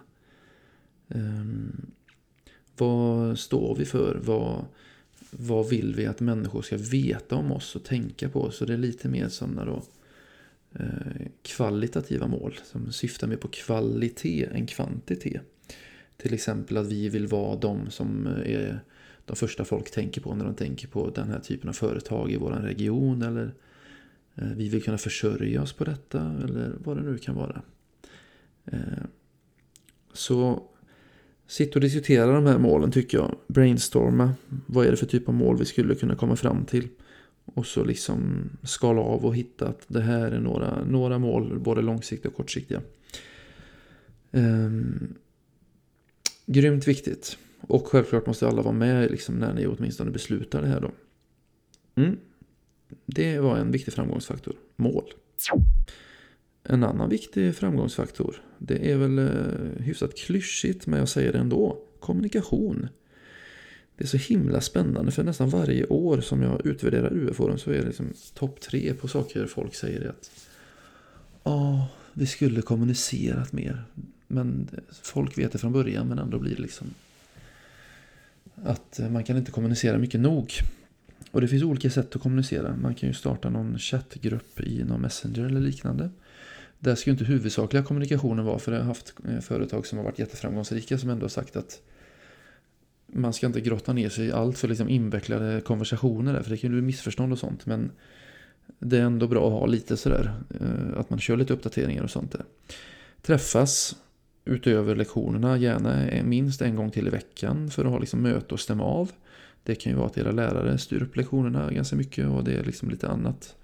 Eh, 1.07 1.45
vad 2.77 3.39
står 3.39 3.75
vi 3.75 3.85
för? 3.85 4.19
Vad, 4.23 4.65
vad 5.31 5.69
vill 5.69 5.95
vi 5.95 6.05
att 6.05 6.19
människor 6.19 6.61
ska 6.61 6.77
veta 6.77 7.35
om 7.35 7.51
oss 7.51 7.75
och 7.75 7.83
tänka 7.83 8.29
på? 8.29 8.51
Så 8.51 8.65
det 8.65 8.73
är 8.73 8.77
lite 8.77 9.09
mer 9.09 9.29
sådana 9.29 9.65
då 9.65 9.83
Eh, 10.79 11.27
kvalitativa 11.41 12.27
mål 12.27 12.59
som 12.63 12.91
syftar 12.91 13.27
mer 13.27 13.35
på 13.35 13.47
kvalitet 13.47 14.45
än 14.45 14.67
kvantitet. 14.67 15.41
Till 16.17 16.33
exempel 16.33 16.77
att 16.77 16.87
vi 16.87 17.09
vill 17.09 17.27
vara 17.27 17.55
de 17.55 17.91
som 17.91 18.27
eh, 18.27 18.53
är 18.53 18.79
de 19.25 19.35
första 19.35 19.65
folk 19.65 19.91
tänker 19.91 20.21
på 20.21 20.35
när 20.35 20.45
de 20.45 20.55
tänker 20.55 20.87
på 20.87 21.09
den 21.09 21.29
här 21.29 21.39
typen 21.39 21.69
av 21.69 21.73
företag 21.73 22.31
i 22.31 22.37
vår 22.37 22.51
region 22.51 23.21
eller 23.21 23.53
eh, 24.35 24.47
vi 24.55 24.69
vill 24.69 24.83
kunna 24.83 24.97
försörja 24.97 25.61
oss 25.61 25.73
på 25.73 25.83
detta 25.83 26.19
eller 26.43 26.73
vad 26.83 26.97
det 26.97 27.03
nu 27.03 27.17
kan 27.17 27.35
vara. 27.35 27.61
Så 30.13 30.63
sitt 31.47 31.75
och 31.75 31.81
diskutera 31.81 32.31
de 32.31 32.45
här 32.45 32.57
målen 32.57 32.91
tycker 32.91 33.17
jag. 33.17 33.35
Brainstorma. 33.47 34.33
Vad 34.65 34.87
är 34.87 34.91
det 34.91 34.97
för 34.97 35.05
typ 35.05 35.27
av 35.27 35.33
mål 35.33 35.57
vi 35.57 35.65
skulle 35.65 35.95
kunna 35.95 36.15
komma 36.15 36.35
fram 36.35 36.65
till? 36.65 36.87
Och 37.53 37.65
så 37.65 37.83
liksom 37.83 38.49
skala 38.63 39.01
av 39.01 39.25
och 39.25 39.35
hitta 39.35 39.67
att 39.67 39.85
det 39.87 40.01
här 40.01 40.31
är 40.31 40.39
några, 40.39 40.85
några 40.85 41.19
mål, 41.19 41.59
både 41.59 41.81
långsiktiga 41.81 42.29
och 42.31 42.37
kortsiktiga. 42.37 42.81
Ehm, 44.31 45.15
grymt 46.45 46.87
viktigt. 46.87 47.37
Och 47.61 47.87
självklart 47.87 48.25
måste 48.25 48.47
alla 48.47 48.61
vara 48.61 48.73
med 48.73 49.11
liksom, 49.11 49.35
när 49.35 49.53
ni 49.53 49.67
åtminstone 49.67 50.11
beslutar 50.11 50.61
det 50.61 50.67
här 50.67 50.81
då. 50.81 50.91
Mm. 51.95 52.17
Det 53.05 53.39
var 53.39 53.57
en 53.57 53.71
viktig 53.71 53.93
framgångsfaktor. 53.93 54.55
Mål. 54.75 55.13
En 56.63 56.83
annan 56.83 57.09
viktig 57.09 57.55
framgångsfaktor, 57.55 58.41
det 58.57 58.91
är 58.91 58.97
väl 58.97 59.19
eh, 59.19 59.83
hyfsat 59.83 60.17
klyschigt, 60.17 60.87
men 60.87 60.99
jag 60.99 61.09
säger 61.09 61.33
det 61.33 61.39
ändå. 61.39 61.83
Kommunikation. 61.99 62.87
Det 63.97 64.03
är 64.03 64.07
så 64.07 64.17
himla 64.17 64.61
spännande 64.61 65.11
för 65.11 65.23
nästan 65.23 65.49
varje 65.49 65.85
år 65.85 66.21
som 66.21 66.41
jag 66.41 66.65
utvärderar 66.65 67.13
UF-forum 67.13 67.57
så 67.57 67.71
är 67.71 67.77
det 67.77 67.85
liksom 67.85 68.13
topp 68.33 68.61
tre 68.61 68.93
på 68.93 69.07
saker 69.07 69.45
folk 69.45 69.75
säger 69.75 70.09
att 70.09 70.31
Ja, 71.43 71.87
vi 72.13 72.27
skulle 72.27 72.61
kommunicerat 72.61 73.53
mer. 73.53 73.83
Men 74.27 74.69
folk 75.01 75.37
vet 75.37 75.51
det 75.51 75.57
från 75.57 75.73
början 75.73 76.07
men 76.07 76.19
ändå 76.19 76.39
blir 76.39 76.55
det 76.55 76.61
liksom 76.61 76.87
att 78.63 78.99
man 79.11 79.23
kan 79.23 79.37
inte 79.37 79.51
kommunicera 79.51 79.97
mycket 79.97 80.19
nog. 80.19 80.53
Och 81.31 81.41
det 81.41 81.47
finns 81.47 81.63
olika 81.63 81.89
sätt 81.89 82.15
att 82.15 82.21
kommunicera. 82.21 82.75
Man 82.75 82.95
kan 82.95 83.09
ju 83.09 83.13
starta 83.13 83.49
någon 83.49 83.79
chattgrupp 83.79 84.59
i 84.59 84.83
någon 84.83 85.01
Messenger 85.01 85.45
eller 85.45 85.59
liknande. 85.59 86.09
Där 86.79 86.95
ska 86.95 87.09
ju 87.09 87.11
inte 87.11 87.25
huvudsakliga 87.25 87.83
kommunikationen 87.83 88.45
vara 88.45 88.59
för 88.59 88.71
jag 88.71 88.79
har 88.79 88.87
haft 88.87 89.13
eh, 89.29 89.39
företag 89.39 89.87
som 89.87 89.97
har 89.97 90.05
varit 90.05 90.19
jätteframgångsrika 90.19 90.97
som 90.97 91.09
ändå 91.09 91.23
har 91.23 91.29
sagt 91.29 91.55
att 91.55 91.81
man 93.07 93.33
ska 93.33 93.47
inte 93.47 93.61
grotta 93.61 93.93
ner 93.93 94.09
sig 94.09 94.25
i 94.25 94.31
allt 94.31 94.57
för 94.57 94.67
liksom 94.67 94.89
invecklade 94.89 95.61
konversationer 95.61 96.33
där, 96.33 96.41
för 96.41 96.51
det 96.51 96.57
kan 96.57 96.69
ju 96.69 96.75
bli 96.75 96.85
missförstånd 96.85 97.33
och 97.33 97.39
sånt. 97.39 97.65
Men 97.65 97.91
det 98.79 98.97
är 98.97 99.01
ändå 99.01 99.27
bra 99.27 99.47
att 99.47 99.53
ha 99.53 99.65
lite 99.65 99.97
sådär, 99.97 100.33
eh, 100.59 100.99
att 100.99 101.09
man 101.09 101.19
kör 101.19 101.37
lite 101.37 101.53
uppdateringar 101.53 102.03
och 102.03 102.11
sånt 102.11 102.31
där. 102.31 102.45
Träffas 103.21 103.95
utöver 104.45 104.95
lektionerna, 104.95 105.57
gärna 105.57 106.07
eh, 106.07 106.23
minst 106.23 106.61
en 106.61 106.75
gång 106.75 106.91
till 106.91 107.07
i 107.07 107.09
veckan 107.09 107.69
för 107.69 107.85
att 107.85 107.91
ha 107.91 107.99
liksom 107.99 108.21
möte 108.21 108.53
och 108.53 108.59
stämma 108.59 108.83
av. 108.83 109.11
Det 109.63 109.75
kan 109.75 109.91
ju 109.91 109.97
vara 109.97 110.07
att 110.07 110.17
era 110.17 110.31
lärare 110.31 110.77
styr 110.77 111.03
upp 111.03 111.15
lektionerna 111.15 111.71
ganska 111.71 111.95
mycket 111.95 112.27
och 112.27 112.43
det 112.43 112.53
är 112.53 112.63
liksom 112.63 112.89
lite 112.89 113.07
annat 113.07 113.55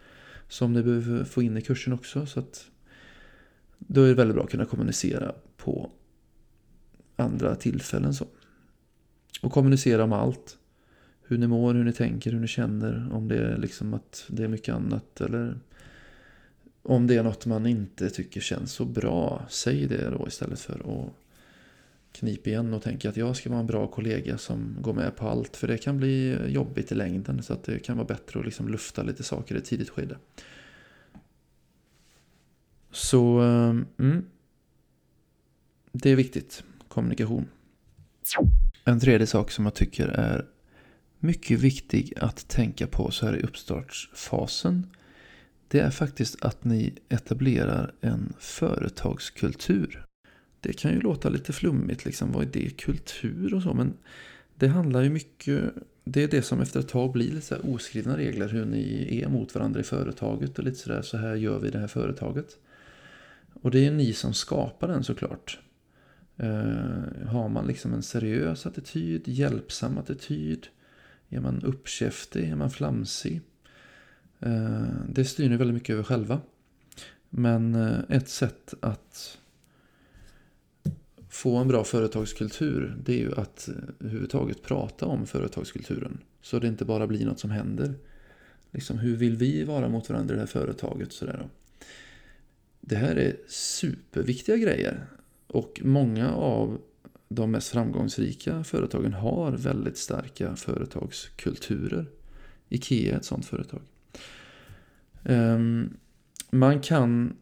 som 0.48 0.74
ni 0.74 0.84
behöver 0.84 1.24
få 1.24 1.42
in 1.42 1.58
i 1.58 1.62
kursen 1.62 1.94
också. 1.94 2.26
Så 2.26 2.40
att 2.40 2.66
då 3.78 4.04
är 4.04 4.08
det 4.08 4.14
väldigt 4.14 4.36
bra 4.36 4.44
att 4.44 4.52
kunna 4.52 4.66
kommunicera 4.66 5.36
på 5.58 5.92
andra 7.16 7.56
tillfällen. 7.56 8.14
Så. 8.14 8.26
Och 9.42 9.52
kommunicera 9.52 10.04
om 10.04 10.14
allt. 10.14 10.58
Hur 11.24 11.38
ni 11.38 11.48
mår, 11.48 11.74
hur 11.74 11.84
ni 11.84 11.94
tänker, 11.94 12.32
hur 12.32 12.40
ni 12.40 12.48
känner. 12.48 13.10
Om 13.14 13.28
det 13.28 13.38
är 13.38 13.58
liksom 13.58 13.94
att 13.94 14.26
det 14.28 14.44
är 14.44 14.48
mycket 14.48 14.76
annat. 14.76 15.22
Eller 15.22 15.60
om 16.82 17.08
det 17.08 17.16
är 17.16 17.24
något 17.24 17.46
man 17.46 17.66
inte 17.66 18.10
tycker 18.10 18.42
känns 18.42 18.72
så 18.72 18.86
bra. 18.86 19.46
Säg 19.50 19.88
det 19.88 20.10
då 20.10 20.28
istället 20.28 20.60
för 20.60 21.04
att 21.04 21.14
knipa 22.12 22.50
igen 22.50 22.74
och 22.74 22.82
tänka 22.82 23.10
att 23.10 23.18
jag 23.18 23.36
ska 23.36 23.50
vara 23.50 23.60
en 23.60 23.68
bra 23.68 23.88
kollega 23.88 24.38
som 24.38 24.78
går 24.82 24.94
med 24.94 25.16
på 25.16 25.28
allt. 25.28 25.58
För 25.58 25.68
det 25.68 25.78
kan 25.78 25.98
bli 25.98 26.38
jobbigt 26.48 26.92
i 26.92 26.96
längden. 26.96 27.44
Så 27.44 27.54
att 27.54 27.64
det 27.64 27.80
kan 27.80 27.98
vara 27.98 28.08
bättre 28.08 28.40
att 28.40 28.46
liksom 28.46 28.68
lufta 28.68 29.04
lite 29.04 29.24
saker 29.24 29.56
i 29.56 29.58
ett 29.58 29.66
tidigt 29.66 29.90
skede. 29.90 30.18
Så 32.92 33.42
eh, 33.42 33.76
mm, 33.98 34.26
det 35.92 36.10
är 36.10 36.16
viktigt. 36.16 36.64
Kommunikation. 36.88 37.46
En 38.86 39.00
tredje 39.00 39.28
sak 39.28 39.52
som 39.52 39.66
jag 39.66 39.74
tycker 39.74 40.08
är 40.08 40.46
mycket 41.20 41.60
viktig 41.60 42.14
att 42.18 42.48
tänka 42.48 42.88
på 42.88 43.12
så 43.12 43.26
här 43.26 43.38
i 43.38 43.44
uppstartsfasen. 43.44 44.88
Det 45.68 45.80
är 45.80 45.90
faktiskt 45.90 46.46
att 46.46 46.64
ni 46.64 46.94
etablerar 47.10 47.94
en 48.02 48.34
företagskultur. 48.40 50.06
Det 50.60 50.74
kan 50.74 50.92
ju 50.92 51.02
låta 51.02 51.30
lite 51.30 51.54
flummigt, 51.54 52.06
liksom, 52.06 52.32
vad 52.32 52.44
är 52.44 52.50
det, 52.52 52.78
kultur 52.78 53.54
och 53.54 53.64
så, 53.64 53.74
men 53.74 53.94
det 54.56 54.68
handlar 54.68 55.02
ju 55.02 55.10
mycket, 55.10 55.74
det 56.04 56.24
är 56.24 56.28
det 56.28 56.42
som 56.42 56.62
efter 56.62 56.80
ett 56.80 56.90
tag 56.90 57.12
blir 57.12 57.32
lite 57.32 57.46
så 57.46 57.56
oskrivna 57.56 58.18
regler 58.18 58.48
hur 58.48 58.66
ni 58.66 59.22
är 59.24 59.30
mot 59.30 59.56
varandra 59.56 59.80
i 59.80 59.84
företaget 59.84 60.60
och 60.60 60.66
lite 60.66 60.78
sådär, 60.78 61.02
så 61.02 61.18
här 61.18 61.36
gör 61.36 61.60
vi 61.60 61.70
det 61.70 61.80
här 61.80 61.88
företaget. 61.88 62.58
Och 63.54 63.72
det 63.72 63.86
är 63.86 63.92
ni 63.92 64.14
som 64.14 64.34
skapar 64.34 64.88
den 64.88 65.04
såklart. 65.04 65.60
Eh, 66.38 67.28
har 67.28 67.50
man 67.50 67.68
liksom 67.68 67.94
en 67.94 68.04
seriös 68.04 68.66
attityd, 68.66 69.28
hjälpsam 69.28 69.98
attityd, 69.98 70.68
är 71.30 71.40
man 71.40 71.64
uppkäftig, 71.64 72.50
är 72.50 72.56
man 72.56 72.72
flamsig? 72.72 73.42
Eh, 74.40 74.88
det 75.10 75.26
styr 75.26 75.50
ni 75.50 75.58
väldigt 75.58 75.74
mycket 75.74 75.94
över 75.94 76.04
själva. 76.04 76.42
Men 77.30 77.76
eh, 77.76 78.00
ett 78.10 78.30
sätt 78.30 78.74
att 78.80 79.38
få 81.30 81.58
en 81.58 81.68
bra 81.68 81.84
företagskultur 81.84 82.96
det 83.06 83.14
är 83.14 83.20
ju 83.20 83.36
att 83.36 83.70
överhuvudtaget 84.00 84.64
prata 84.64 85.06
om 85.06 85.26
företagskulturen. 85.26 86.18
Så 86.42 86.60
det 86.60 86.68
inte 86.68 86.86
bara 86.86 87.08
blir 87.08 87.26
något 87.26 87.40
som 87.40 87.52
händer. 87.52 87.94
Liksom, 88.72 89.00
hur 89.00 89.16
vill 89.16 89.38
vi 89.38 89.64
vara 89.64 89.90
mot 89.90 90.10
varandra 90.10 90.34
i 90.34 90.36
det 90.36 90.42
här 90.42 90.48
företaget? 90.48 91.14
Sådär 91.14 91.38
då. 91.42 91.50
Det 92.82 92.96
här 92.96 93.16
är 93.16 93.36
superviktiga 93.48 94.58
grejer. 94.58 95.06
Och 95.54 95.82
många 95.84 96.32
av 96.32 96.82
de 97.30 97.52
mest 97.52 97.70
framgångsrika 97.70 98.64
företagen 98.64 99.14
har 99.14 99.52
väldigt 99.52 99.98
starka 99.98 100.56
företagskulturer. 100.56 102.06
Ikea 102.70 103.14
är 103.14 103.18
ett 103.18 103.26
sådant 103.26 103.46
företag. 103.46 103.82
Ehm, 105.24 105.98
man 106.50 106.82
kan 106.82 107.36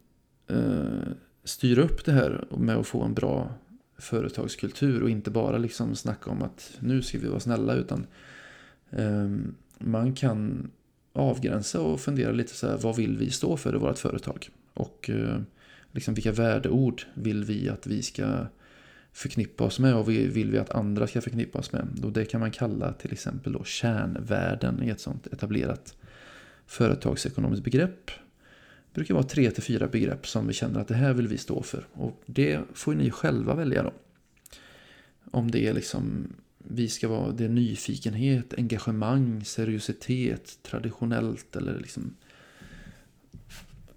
eh, 0.47 1.11
styra 1.43 1.81
upp 1.81 2.05
det 2.05 2.11
här 2.11 2.45
med 2.57 2.75
att 2.75 2.87
få 2.87 3.03
en 3.03 3.13
bra 3.13 3.53
företagskultur 3.97 5.03
och 5.03 5.09
inte 5.09 5.31
bara 5.31 5.57
liksom 5.57 5.95
snacka 5.95 6.31
om 6.31 6.41
att 6.41 6.77
nu 6.79 7.01
ska 7.01 7.19
vi 7.19 7.27
vara 7.27 7.39
snälla 7.39 7.73
utan 7.73 8.05
ehm, 8.89 9.55
man 9.77 10.13
kan 10.13 10.71
avgränsa 11.13 11.81
och 11.81 11.99
fundera 11.99 12.31
lite 12.31 12.53
så 12.53 12.67
här 12.67 12.77
vad 12.77 12.95
vill 12.95 13.17
vi 13.17 13.31
stå 13.31 13.57
för 13.57 13.75
i 13.75 13.77
vårt 13.77 13.97
företag? 13.97 14.49
Och 14.73 15.09
eh, 15.09 15.41
liksom 15.91 16.13
vilka 16.13 16.31
värdeord 16.31 17.01
vill 17.13 17.43
vi 17.43 17.69
att 17.69 17.87
vi 17.87 18.01
ska 18.01 18.45
förknippa 19.13 19.63
oss 19.63 19.79
med 19.79 19.95
och 19.95 20.09
vill 20.09 20.51
vi 20.51 20.57
att 20.57 20.69
andra 20.69 21.07
ska 21.07 21.21
förknippa 21.21 21.59
oss 21.59 21.71
med. 21.71 21.87
Och 22.03 22.11
det 22.11 22.25
kan 22.25 22.39
man 22.39 22.51
kalla 22.51 22.93
till 22.93 23.13
exempel 23.13 23.53
då 23.53 23.63
kärnvärden 23.63 24.83
i 24.83 24.89
ett 24.89 24.99
sånt 24.99 25.27
etablerat 25.27 25.95
företagsekonomiskt 26.65 27.63
begrepp. 27.63 28.11
Det 28.91 28.95
brukar 28.95 29.13
vara 29.13 29.23
tre 29.23 29.51
till 29.51 29.63
fyra 29.63 29.87
begrepp 29.87 30.27
som 30.27 30.47
vi 30.47 30.53
känner 30.53 30.79
att 30.79 30.87
det 30.87 30.95
här 30.95 31.13
vill 31.13 31.27
vi 31.27 31.37
stå 31.37 31.63
för. 31.63 31.87
Och 31.93 32.21
det 32.25 32.59
får 32.73 32.93
ni 32.93 33.11
själva 33.11 33.55
välja 33.55 33.83
då. 33.83 33.93
Om 35.31 35.51
det 35.51 35.67
är 35.67 35.73
liksom 35.73 36.33
vi 36.57 36.87
ska 36.87 37.07
vara 37.07 37.31
det 37.31 37.45
är 37.45 37.49
nyfikenhet, 37.49 38.53
engagemang, 38.57 39.45
seriositet, 39.45 40.59
traditionellt 40.63 41.55
eller 41.55 41.79
liksom 41.79 42.15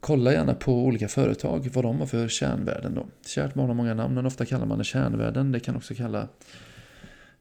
Kolla 0.06 0.32
gärna 0.32 0.54
på 0.54 0.84
olika 0.84 1.08
företag, 1.08 1.70
vad 1.72 1.84
de 1.84 1.98
har 1.98 2.06
för 2.06 2.28
kärnvärden 2.28 2.94
då. 2.94 3.06
Kärt 3.26 3.54
barn 3.54 3.66
har 3.66 3.74
många 3.74 3.94
namn, 3.94 4.14
men 4.14 4.26
ofta 4.26 4.44
kallar 4.44 4.66
man 4.66 4.78
det 4.78 4.84
kärnvärden. 4.84 5.52
Det 5.52 5.60
kan 5.60 5.76
också 5.76 5.94
kalla... 5.94 6.28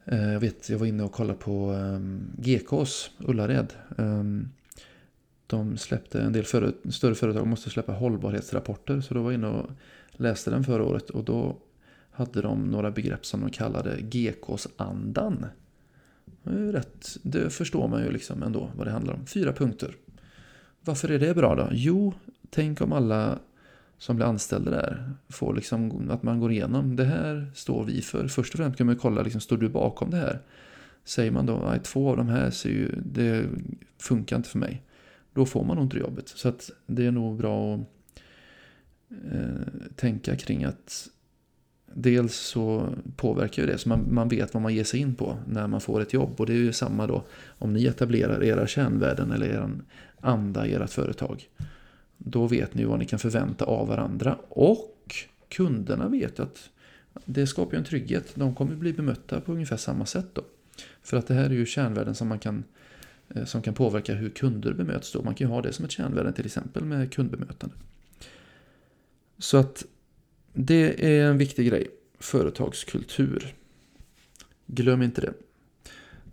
Eh, 0.05 0.33
jag 0.33 0.39
vet, 0.39 0.69
jag 0.69 0.79
var 0.79 0.85
inne 0.85 1.03
och 1.03 1.11
kollade 1.11 1.39
på 1.39 1.71
ehm, 1.71 1.95
um, 1.95 2.31
GKs, 2.37 3.11
Ullared. 3.19 3.73
Ehm, 3.97 4.49
de 5.47 5.77
släppte, 5.77 6.21
en 6.21 6.33
del 6.33 6.43
före, 6.43 6.71
större 6.91 7.15
företag 7.15 7.47
måste 7.47 7.69
släppa 7.69 7.91
hållbarhetsrapporter. 7.91 9.01
Så 9.01 9.13
då 9.13 9.21
var 9.21 9.31
jag 9.31 9.39
inne 9.39 9.47
och 9.47 9.69
läste 10.11 10.51
den 10.51 10.63
förra 10.63 10.83
året. 10.83 11.09
Och 11.09 11.23
då 11.23 11.57
hade 12.11 12.41
de 12.41 12.65
några 12.65 12.91
begrepp 12.91 13.25
som 13.25 13.41
de 13.41 13.49
kallade 13.49 14.01
GKs-andan. 14.01 15.45
Rätt, 16.43 17.17
det 17.23 17.49
förstår 17.49 17.87
man 17.87 18.03
ju 18.03 18.11
liksom 18.11 18.43
ändå 18.43 18.71
vad 18.75 18.87
det 18.87 18.91
handlar 18.91 19.13
om. 19.13 19.25
Fyra 19.25 19.53
punkter. 19.53 19.95
Varför 20.85 21.11
är 21.11 21.19
det 21.19 21.33
bra 21.33 21.55
då? 21.55 21.69
Jo, 21.71 22.13
tänk 22.49 22.81
om 22.81 22.93
alla 22.93 23.39
som 23.97 24.15
blir 24.15 24.25
anställda 24.25 24.71
där 24.71 25.13
får 25.29 25.55
liksom 25.55 26.09
att 26.09 26.23
man 26.23 26.39
går 26.39 26.51
igenom 26.51 26.95
det 26.95 27.03
här 27.03 27.51
står 27.55 27.83
vi 27.83 28.01
för. 28.01 28.27
Först 28.27 28.53
och 28.53 28.57
främst 28.57 28.77
kan 28.77 28.87
man 28.87 28.95
kolla, 28.95 29.21
liksom, 29.21 29.41
står 29.41 29.57
du 29.57 29.69
bakom 29.69 30.09
det 30.09 30.17
här? 30.17 30.39
Säger 31.03 31.31
man 31.31 31.45
då, 31.45 31.55
att 31.57 31.83
två 31.83 32.09
av 32.09 32.17
de 32.17 32.27
här 32.27 32.49
ser 32.51 32.69
ju, 32.69 32.91
det 33.05 33.45
funkar 33.99 34.35
inte 34.35 34.49
för 34.49 34.59
mig. 34.59 34.81
Då 35.33 35.45
får 35.45 35.63
man 35.63 35.75
nog 35.75 35.85
inte 35.85 35.97
jobbet. 35.97 36.27
Så 36.27 36.49
att 36.49 36.71
det 36.85 37.05
är 37.05 37.11
nog 37.11 37.37
bra 37.37 37.75
att 37.75 37.81
eh, 39.31 39.73
tänka 39.95 40.35
kring 40.35 40.63
att 40.63 41.07
dels 41.93 42.35
så 42.35 42.89
påverkar 43.15 43.61
ju 43.63 43.67
det 43.67 43.77
så 43.77 43.89
man, 43.89 44.13
man 44.13 44.27
vet 44.27 44.53
vad 44.53 44.63
man 44.63 44.73
ger 44.73 44.83
sig 44.83 44.99
in 44.99 45.15
på 45.15 45.37
när 45.47 45.67
man 45.67 45.81
får 45.81 46.01
ett 46.01 46.13
jobb. 46.13 46.39
Och 46.39 46.45
det 46.45 46.53
är 46.53 46.57
ju 46.57 46.73
samma 46.73 47.07
då 47.07 47.23
om 47.45 47.73
ni 47.73 47.85
etablerar 47.85 48.43
era 48.43 48.67
kärnvärden 48.67 49.31
eller 49.31 49.45
er 49.45 49.69
anda 50.19 50.67
i 50.67 50.73
ert 50.73 50.89
företag. 50.89 51.49
Då 52.17 52.47
vet 52.47 52.73
ni 52.73 52.83
vad 52.83 52.99
ni 52.99 53.05
kan 53.05 53.19
förvänta 53.19 53.65
av 53.65 53.87
varandra. 53.87 54.37
Och 54.49 55.15
kunderna 55.49 56.07
vet 56.07 56.39
att 56.39 56.69
det 57.25 57.47
skapar 57.47 57.77
en 57.77 57.83
trygghet. 57.83 58.31
De 58.35 58.55
kommer 58.55 58.75
bli 58.75 58.93
bemötta 58.93 59.41
på 59.41 59.51
ungefär 59.51 59.77
samma 59.77 60.05
sätt 60.05 60.27
då. 60.33 60.41
För 61.03 61.17
att 61.17 61.27
det 61.27 61.33
här 61.33 61.45
är 61.45 61.49
ju 61.49 61.65
kärnvärden 61.65 62.15
som 62.15 62.27
man 62.27 62.39
kan 62.39 62.63
eh, 63.29 63.45
som 63.45 63.61
kan 63.61 63.73
påverka 63.73 64.13
hur 64.13 64.29
kunder 64.29 64.73
bemöts 64.73 65.11
då. 65.11 65.21
Man 65.21 65.35
kan 65.35 65.47
ju 65.47 65.53
ha 65.53 65.61
det 65.61 65.73
som 65.73 65.85
ett 65.85 65.91
kärnvärde 65.91 66.33
till 66.33 66.45
exempel 66.45 66.85
med 66.85 67.13
kundbemötande. 67.13 67.75
Så 69.37 69.57
att 69.57 69.85
det 70.53 71.07
är 71.07 71.25
en 71.25 71.37
viktig 71.37 71.67
grej. 71.67 71.87
Företagskultur. 72.19 73.55
Glöm 74.67 75.01
inte 75.01 75.21
det. 75.21 75.33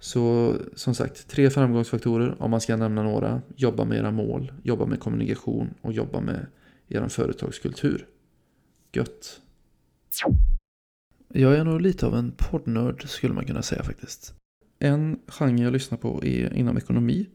Så 0.00 0.56
som 0.74 0.94
sagt, 0.94 1.28
tre 1.28 1.50
framgångsfaktorer 1.50 2.42
om 2.42 2.50
man 2.50 2.60
ska 2.60 2.76
nämna 2.76 3.02
några. 3.02 3.42
Jobba 3.56 3.84
med 3.84 3.98
era 3.98 4.10
mål, 4.10 4.52
jobba 4.62 4.86
med 4.86 5.00
kommunikation 5.00 5.74
och 5.80 5.92
jobba 5.92 6.20
med 6.20 6.46
er 6.88 7.08
företagskultur. 7.08 8.06
Gött! 8.92 9.40
Jag 11.28 11.54
är 11.54 11.64
nog 11.64 11.80
lite 11.80 12.06
av 12.06 12.14
en 12.14 12.32
poddnörd 12.36 13.08
skulle 13.08 13.34
man 13.34 13.44
kunna 13.44 13.62
säga 13.62 13.82
faktiskt. 13.82 14.34
En 14.78 15.18
genre 15.26 15.62
jag 15.62 15.72
lyssnar 15.72 15.98
på 15.98 16.24
är 16.24 16.54
inom 16.54 16.76
ekonomi. 16.76 17.28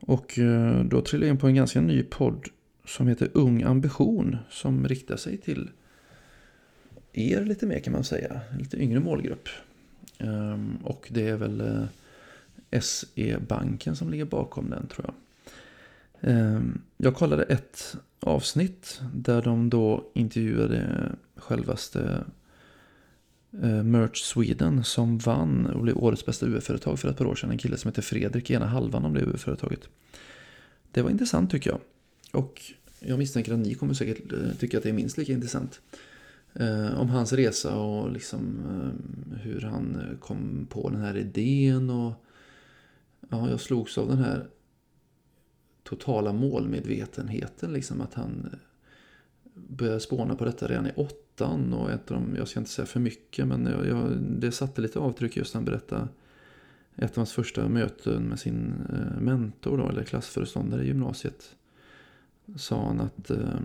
Och 0.00 0.38
eh, 0.38 0.84
då 0.84 1.00
trillade 1.00 1.26
jag 1.26 1.34
in 1.34 1.38
på 1.38 1.46
en 1.46 1.54
ganska 1.54 1.80
ny 1.80 2.02
podd 2.02 2.48
som 2.84 3.08
heter 3.08 3.30
Ung 3.34 3.62
Ambition 3.62 4.36
som 4.50 4.88
riktar 4.88 5.16
sig 5.16 5.36
till 5.36 5.70
er 7.16 7.44
lite 7.44 7.66
mer 7.66 7.78
kan 7.78 7.92
man 7.92 8.04
säga. 8.04 8.40
Lite 8.58 8.76
yngre 8.76 9.00
målgrupp. 9.00 9.48
Ehm, 10.18 10.76
och 10.84 11.08
det 11.10 11.28
är 11.28 11.36
väl 11.36 11.60
eh, 11.60 12.80
SE-banken 12.80 13.96
som 13.96 14.10
ligger 14.10 14.24
bakom 14.24 14.70
den 14.70 14.86
tror 14.86 15.06
jag. 15.06 15.14
Ehm, 16.30 16.82
jag 16.96 17.14
kollade 17.14 17.42
ett 17.42 17.96
avsnitt 18.20 19.00
där 19.14 19.42
de 19.42 19.70
då 19.70 20.10
intervjuade 20.14 21.12
självaste 21.36 22.24
eh, 23.62 23.82
Merch 23.82 24.22
Sweden 24.22 24.84
som 24.84 25.18
vann 25.18 25.66
och 25.66 25.82
blev 25.82 25.98
årets 25.98 26.26
bästa 26.26 26.46
UF-företag 26.46 26.98
för 26.98 27.08
ett 27.08 27.16
par 27.16 27.26
år 27.26 27.34
sedan. 27.34 27.50
En 27.50 27.58
kille 27.58 27.76
som 27.76 27.88
heter 27.88 28.02
Fredrik, 28.02 28.50
ena 28.50 28.66
halvan 28.66 29.04
av 29.04 29.14
det 29.14 29.20
UF-företaget. 29.20 29.88
Det 30.90 31.02
var 31.02 31.10
intressant 31.10 31.50
tycker 31.50 31.70
jag. 31.70 31.80
Och 32.32 32.62
jag 33.00 33.18
misstänker 33.18 33.52
att 33.52 33.58
ni 33.58 33.74
kommer 33.74 33.94
säkert 33.94 34.32
eh, 34.32 34.38
tycka 34.58 34.76
att 34.76 34.82
det 34.82 34.88
är 34.88 34.92
minst 34.92 35.18
lika 35.18 35.32
intressant. 35.32 35.80
Eh, 36.58 37.00
om 37.00 37.08
hans 37.08 37.32
resa 37.32 37.78
och 37.78 38.12
liksom 38.12 38.58
eh, 38.70 39.38
hur 39.38 39.60
han 39.60 39.96
eh, 40.00 40.18
kom 40.18 40.66
på 40.70 40.90
den 40.90 41.00
här 41.00 41.16
idén. 41.16 41.90
Och 41.90 42.12
ja, 43.28 43.50
jag 43.50 43.60
slogs 43.60 43.98
av 43.98 44.08
den 44.08 44.18
här 44.18 44.46
totala 45.82 46.32
målmedvetenheten. 46.32 47.72
Liksom 47.72 48.00
att 48.00 48.14
han 48.14 48.48
eh, 48.52 48.58
började 49.54 50.00
spåna 50.00 50.34
på 50.34 50.44
detta 50.44 50.68
redan 50.68 50.86
i 50.86 50.92
åttan. 50.96 51.72
Och 51.72 51.90
ett 51.90 52.10
av 52.10 52.16
de, 52.20 52.36
jag 52.36 52.48
ska 52.48 52.60
inte 52.60 52.70
säga 52.70 52.86
för 52.86 53.00
mycket, 53.00 53.46
men 53.46 53.66
jag, 53.66 53.86
jag, 53.86 54.16
det 54.20 54.52
satte 54.52 54.80
lite 54.80 54.98
avtryck 54.98 55.36
just 55.36 55.54
när 55.54 55.60
han 55.60 55.64
berättade 55.64 56.08
ett 56.96 57.10
av 57.10 57.16
hans 57.16 57.32
första 57.32 57.68
möten 57.68 58.22
med 58.22 58.38
sin 58.38 58.74
eh, 58.92 59.20
mentor, 59.20 59.78
då, 59.78 59.88
eller 59.88 60.04
klassföreståndare 60.04 60.82
i 60.84 60.86
gymnasiet 60.86 61.56
sa 62.56 62.86
han 62.86 63.00
att 63.00 63.30
eh, 63.30 63.60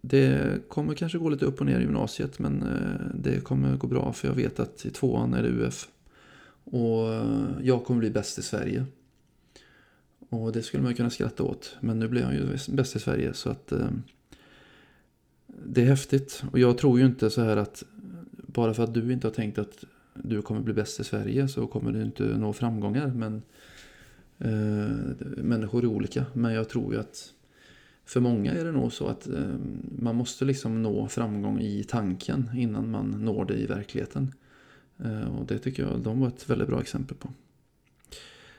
det 0.00 0.58
kommer 0.68 0.94
kanske 0.94 1.18
gå 1.18 1.28
lite 1.28 1.44
upp 1.44 1.60
och 1.60 1.66
ner 1.66 1.78
i 1.78 1.82
gymnasiet 1.82 2.38
men 2.38 2.62
eh, 2.62 3.06
det 3.14 3.40
kommer 3.40 3.76
gå 3.76 3.86
bra 3.86 4.12
för 4.12 4.28
jag 4.28 4.34
vet 4.34 4.60
att 4.60 4.86
i 4.86 4.90
tvåan 4.90 5.34
är 5.34 5.42
det 5.42 5.48
UF. 5.48 5.88
Och 6.64 7.12
eh, 7.12 7.48
jag 7.62 7.84
kommer 7.84 8.00
bli 8.00 8.10
bäst 8.10 8.38
i 8.38 8.42
Sverige. 8.42 8.84
Och 10.28 10.52
det 10.52 10.62
skulle 10.62 10.82
man 10.82 10.94
kunna 10.94 11.10
skratta 11.10 11.42
åt. 11.42 11.76
Men 11.80 11.98
nu 11.98 12.08
blir 12.08 12.22
han 12.22 12.34
ju 12.34 12.58
bäst 12.68 12.96
i 12.96 12.98
Sverige 12.98 13.34
så 13.34 13.50
att 13.50 13.72
eh, 13.72 13.90
det 15.46 15.82
är 15.82 15.86
häftigt. 15.86 16.44
Och 16.52 16.58
jag 16.58 16.78
tror 16.78 16.98
ju 16.98 17.06
inte 17.06 17.30
så 17.30 17.42
här 17.42 17.56
att 17.56 17.84
bara 18.32 18.74
för 18.74 18.84
att 18.84 18.94
du 18.94 19.12
inte 19.12 19.26
har 19.26 19.32
tänkt 19.32 19.58
att 19.58 19.84
du 20.14 20.42
kommer 20.42 20.60
bli 20.60 20.74
bäst 20.74 21.00
i 21.00 21.04
Sverige 21.04 21.48
så 21.48 21.66
kommer 21.66 21.92
du 21.92 22.02
inte 22.02 22.22
nå 22.24 22.52
framgångar. 22.52 23.06
Men 23.06 23.42
eh, 24.38 25.16
människor 25.36 25.82
är 25.82 25.86
olika. 25.86 26.24
Men 26.32 26.54
jag 26.54 26.68
tror 26.68 26.94
ju 26.94 27.00
att 27.00 27.32
för 28.04 28.20
många 28.20 28.52
är 28.52 28.64
det 28.64 28.72
nog 28.72 28.92
så 28.92 29.06
att 29.06 29.26
ehm, 29.26 29.96
man 29.98 30.16
måste 30.16 30.44
liksom 30.44 30.82
nå 30.82 31.08
framgång 31.08 31.60
i 31.60 31.84
tanken 31.84 32.50
innan 32.54 32.90
man 32.90 33.10
når 33.10 33.44
det 33.44 33.54
i 33.54 33.66
verkligheten. 33.66 34.34
Eh, 35.04 35.38
och 35.38 35.46
det 35.46 35.58
tycker 35.58 35.82
jag 35.82 36.00
de 36.00 36.20
var 36.20 36.28
ett 36.28 36.50
väldigt 36.50 36.68
bra 36.68 36.80
exempel 36.80 37.16
på. 37.16 37.28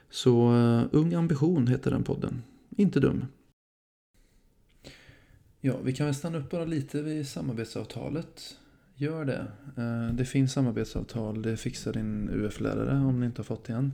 Så 0.10 0.56
eh, 0.56 0.86
Ung 0.92 1.14
ambition 1.14 1.68
heter 1.68 1.92
den 1.92 2.04
podden. 2.04 2.44
Inte 2.70 3.00
dum. 3.00 3.26
Ja, 5.62 5.78
vi 5.84 5.94
kan 5.94 6.06
väl 6.06 6.16
stanna 6.16 6.38
upp 6.38 6.50
bara 6.50 6.66
lite 6.66 7.02
vid 7.02 7.28
samarbetsavtalet. 7.28 8.58
Gör 8.96 9.26
det. 9.26 9.48
Eh, 9.78 10.16
det 10.16 10.26
finns 10.26 10.54
samarbetsavtal, 10.54 11.42
det 11.42 11.58
fixar 11.58 11.94
din 11.94 12.30
UF-lärare 12.30 13.06
om 13.06 13.20
ni 13.20 13.26
inte 13.26 13.40
har 13.40 13.44
fått 13.44 13.64
det 13.66 13.74
än. 13.74 13.94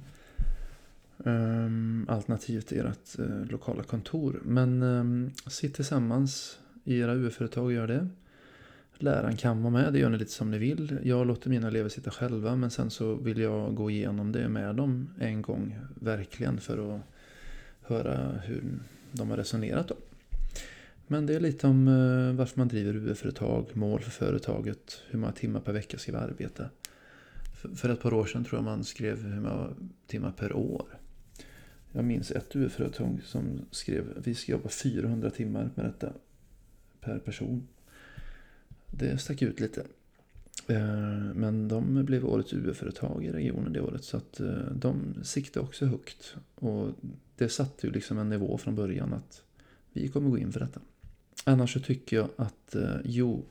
Ehm, 1.26 2.06
alternativet 2.10 2.72
är 2.72 2.86
ert 2.86 3.20
eh, 3.20 3.46
lokala 3.50 3.84
kontor. 3.84 4.42
Men 4.44 4.84
ehm, 4.84 5.32
sitt 5.48 5.76
tillsammans 5.76 6.60
i 6.84 7.00
era 7.00 7.16
UF-företag 7.16 7.66
och 7.66 7.74
gör 7.74 7.88
det. 7.88 8.08
Läraren 9.02 9.38
kan 9.38 9.62
vara 9.62 9.74
med, 9.74 9.94
det 9.94 10.00
gör 10.00 10.10
ni 10.10 10.18
lite 10.18 10.32
som 10.32 10.52
ni 10.52 10.58
vill. 10.58 11.00
Jag 11.04 11.28
låter 11.28 11.50
mina 11.50 11.68
elever 11.68 11.90
sitta 11.90 12.12
själva 12.12 12.56
men 12.56 12.72
sen 12.72 12.90
så 12.90 13.16
vill 13.16 13.40
jag 13.40 13.76
gå 13.76 13.92
igenom 13.92 14.32
det 14.32 14.50
med 14.50 14.76
dem 14.76 15.10
en 15.20 15.42
gång 15.42 15.80
verkligen 15.96 16.60
för 16.60 16.96
att 16.96 17.02
höra 17.82 18.32
hur 18.44 18.64
de 19.12 19.30
har 19.30 19.38
resonerat 19.38 19.88
då. 19.88 19.96
Men 21.08 21.26
det 21.26 21.36
är 21.36 21.40
lite 21.40 21.68
om 21.68 21.88
eh, 21.88 22.38
varför 22.38 22.60
man 22.60 22.68
driver 22.68 22.96
UF-företag, 22.96 23.66
mål 23.74 24.02
för 24.02 24.12
företaget, 24.12 25.02
hur 25.10 25.20
många 25.20 25.34
timmar 25.34 25.60
per 25.60 25.74
vecka 25.74 25.98
ska 25.98 26.12
vi 26.12 26.18
arbeta. 26.18 26.70
För 27.76 27.90
ett 27.90 28.02
par 28.02 28.14
år 28.14 28.26
sedan 28.26 28.46
tror 28.46 28.58
jag 28.58 28.66
man 28.66 28.84
skrev 28.84 29.24
hur 29.24 29.42
många 29.42 29.70
timmar 30.08 30.32
per 30.32 30.54
år. 30.54 31.00
Jag 31.92 32.06
minns 32.06 32.32
ett 32.32 32.56
UF-företag 32.56 33.22
som 33.26 33.62
skrev 33.72 34.22
vi 34.24 34.36
ska 34.36 34.52
jobba 34.52 34.70
400 34.70 35.30
timmar 35.30 35.70
med 35.76 35.86
detta 35.86 36.14
per 37.02 37.20
person. 37.20 37.68
Det 38.92 39.18
stack 39.18 39.42
ut 39.42 39.60
lite. 39.60 39.82
Eh, 40.68 41.34
men 41.36 41.68
de 41.68 42.06
blev 42.06 42.26
årets 42.26 42.54
UF-företag 42.54 43.26
i 43.26 43.32
regionen 43.32 43.74
det 43.74 43.82
året 43.82 44.04
så 44.04 44.18
att 44.18 44.40
eh, 44.40 44.72
de 44.76 45.16
siktade 45.24 45.66
också 45.66 45.86
högt. 45.86 46.36
Och 46.56 46.92
det 47.36 47.50
satte 47.50 47.88
ju 47.88 47.94
liksom 47.94 48.18
en 48.18 48.30
nivå 48.30 48.58
från 48.58 48.76
början 48.76 49.14
att 49.14 49.44
vi 49.94 50.08
kommer 50.08 50.30
gå 50.30 50.38
in 50.38 50.52
för 50.52 50.60
detta. 50.60 50.80
Annars 51.44 51.74
så 51.74 51.80
tycker 51.80 52.16
jag 52.16 52.30
att 52.36 52.76
eh, 52.76 52.96
jo, 53.04 53.44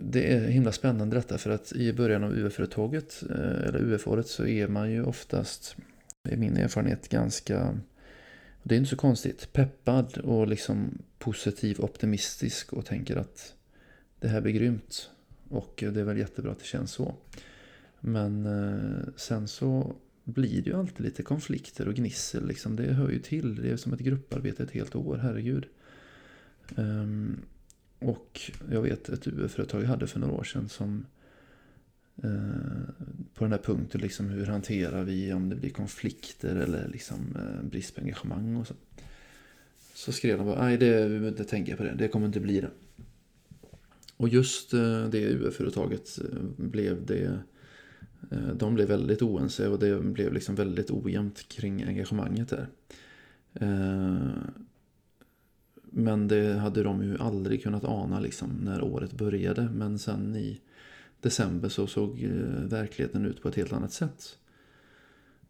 det 0.00 0.32
är 0.32 0.48
himla 0.48 0.72
spännande 0.72 1.16
detta 1.16 1.38
för 1.38 1.50
att 1.50 1.72
i 1.72 1.92
början 1.92 2.24
av 2.24 2.32
UF-företaget 2.32 3.22
eh, 3.30 3.68
eller 3.68 3.82
UF-året 3.82 4.26
så 4.26 4.46
är 4.46 4.68
man 4.68 4.90
ju 4.90 5.04
oftast 5.04 5.76
i 6.28 6.36
min 6.36 6.56
erfarenhet 6.56 7.08
ganska, 7.08 7.78
det 8.62 8.74
är 8.74 8.78
inte 8.78 8.90
så 8.90 8.96
konstigt, 8.96 9.52
peppad 9.52 10.18
och 10.18 10.48
liksom 10.48 10.98
positiv, 11.18 11.80
optimistisk 11.80 12.72
och 12.72 12.86
tänker 12.86 13.16
att 13.16 13.54
det 14.20 14.28
här 14.28 14.40
blir 14.40 14.52
grymt. 14.52 15.10
Och 15.48 15.74
det 15.92 16.00
är 16.00 16.04
väl 16.04 16.18
jättebra 16.18 16.52
att 16.52 16.58
det 16.58 16.64
känns 16.64 16.90
så. 16.90 17.14
Men 18.00 18.46
eh, 18.46 19.08
sen 19.16 19.48
så 19.48 19.96
blir 20.24 20.62
det 20.62 20.70
ju 20.70 20.76
alltid 20.76 21.00
lite 21.00 21.22
konflikter 21.22 21.88
och 21.88 21.94
gnissel. 21.94 22.46
Liksom. 22.46 22.76
Det 22.76 22.92
hör 22.92 23.10
ju 23.10 23.18
till. 23.18 23.54
Det 23.62 23.70
är 23.70 23.76
som 23.76 23.92
ett 23.92 24.00
grupparbete 24.00 24.62
ett 24.62 24.70
helt 24.70 24.94
år, 24.94 25.16
herregud. 25.16 25.66
Um, 26.76 27.40
och 28.04 28.40
jag 28.70 28.82
vet 28.82 29.08
ett 29.08 29.26
UF-företag 29.26 29.82
jag 29.82 29.88
hade 29.88 30.06
för 30.06 30.20
några 30.20 30.34
år 30.34 30.44
sedan 30.44 30.68
som 30.68 31.06
Eh, 32.22 32.94
på 33.34 33.44
den 33.44 33.52
här 33.52 33.58
punkten, 33.58 34.00
liksom 34.00 34.28
hur 34.30 34.46
hanterar 34.46 35.04
vi 35.04 35.32
om 35.32 35.48
det 35.48 35.56
blir 35.56 35.70
konflikter 35.70 36.56
eller 36.56 36.88
liksom 36.88 37.36
eh, 37.36 37.68
brist 37.70 37.94
på 37.94 38.00
engagemang 38.00 38.56
och 38.56 38.66
så. 38.66 38.74
Så 39.94 40.12
skrev 40.12 40.38
de 40.38 40.46
bara, 40.46 40.64
nej 40.64 40.78
det, 40.78 41.02
vi 41.02 41.08
behöver 41.08 41.28
inte 41.28 41.44
tänka 41.44 41.76
på 41.76 41.82
det, 41.82 41.94
det 41.98 42.08
kommer 42.08 42.26
inte 42.26 42.40
bli 42.40 42.60
det. 42.60 42.70
Och 44.16 44.28
just 44.28 44.74
eh, 44.74 45.08
det 45.08 45.28
UF-företaget 45.28 46.18
eh, 46.18 46.42
blev 46.56 47.06
det, 47.06 47.38
eh, 48.30 48.48
de 48.54 48.74
blev 48.74 48.88
väldigt 48.88 49.22
oense 49.22 49.68
och 49.68 49.78
det 49.78 50.00
blev 50.00 50.32
liksom 50.32 50.54
väldigt 50.54 50.90
ojämnt 50.90 51.48
kring 51.48 51.82
engagemanget 51.82 52.48
där. 52.48 52.68
Eh, 53.54 54.28
men 55.96 56.28
det 56.28 56.52
hade 56.52 56.82
de 56.82 57.02
ju 57.02 57.18
aldrig 57.18 57.62
kunnat 57.62 57.84
ana 57.84 58.20
liksom 58.20 58.50
när 58.50 58.82
året 58.82 59.12
började. 59.12 59.68
Men 59.74 59.98
sen 59.98 60.36
i 60.36 60.60
december 61.20 61.68
så 61.68 61.86
såg 61.86 62.22
eh, 62.22 62.64
verkligheten 62.64 63.26
ut 63.26 63.42
på 63.42 63.48
ett 63.48 63.54
helt 63.54 63.72
annat 63.72 63.92
sätt. 63.92 64.38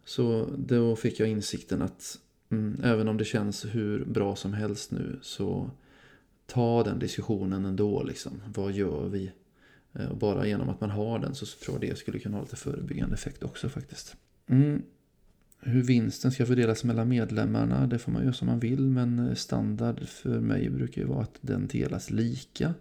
Så 0.05 0.49
då 0.59 0.97
fick 0.97 1.21
jag 1.21 1.29
insikten 1.29 1.83
att 1.83 2.19
mm, 2.51 2.81
även 2.85 3.09
om 3.09 3.17
det 3.17 3.25
känns 3.25 3.65
hur 3.65 4.05
bra 4.05 4.37
som 4.37 4.53
helst 4.53 4.91
nu 4.91 5.19
så 5.23 5.71
ta 6.47 6.85
den 6.85 6.99
diskussionen 6.99 7.65
ändå. 7.65 8.03
Liksom. 8.03 8.43
Vad 8.55 8.73
gör 8.73 9.09
vi? 9.09 9.33
Eh, 9.93 10.15
bara 10.15 10.47
genom 10.47 10.69
att 10.69 10.81
man 10.81 10.91
har 10.91 11.19
den 11.19 11.35
så 11.35 11.47
tror 11.47 11.79
jag 11.81 11.91
det 11.91 11.99
skulle 11.99 12.19
kunna 12.19 12.37
ha 12.37 12.43
lite 12.43 12.57
förebyggande 12.57 13.15
effekt 13.15 13.43
också 13.43 13.69
faktiskt. 13.69 14.17
Mm. 14.47 14.83
Hur 15.67 15.83
vinsten 15.83 16.33
ska 16.33 16.47
fördelas 16.47 16.85
mellan 16.85 17.09
medlemmarna, 17.09 17.87
det 17.87 17.99
får 17.99 18.13
man 18.13 18.23
göra 18.23 18.33
som 18.33 18.47
man 18.47 18.59
vill. 18.59 18.81
Men 18.81 19.37
standard 19.37 20.09
för 20.09 20.41
mig 20.41 20.71
brukar 20.71 21.03
ju 21.03 21.09
vara 21.09 21.23
att 21.23 21.39
den 21.41 21.67
delas 21.67 22.11
lika. 22.11 22.75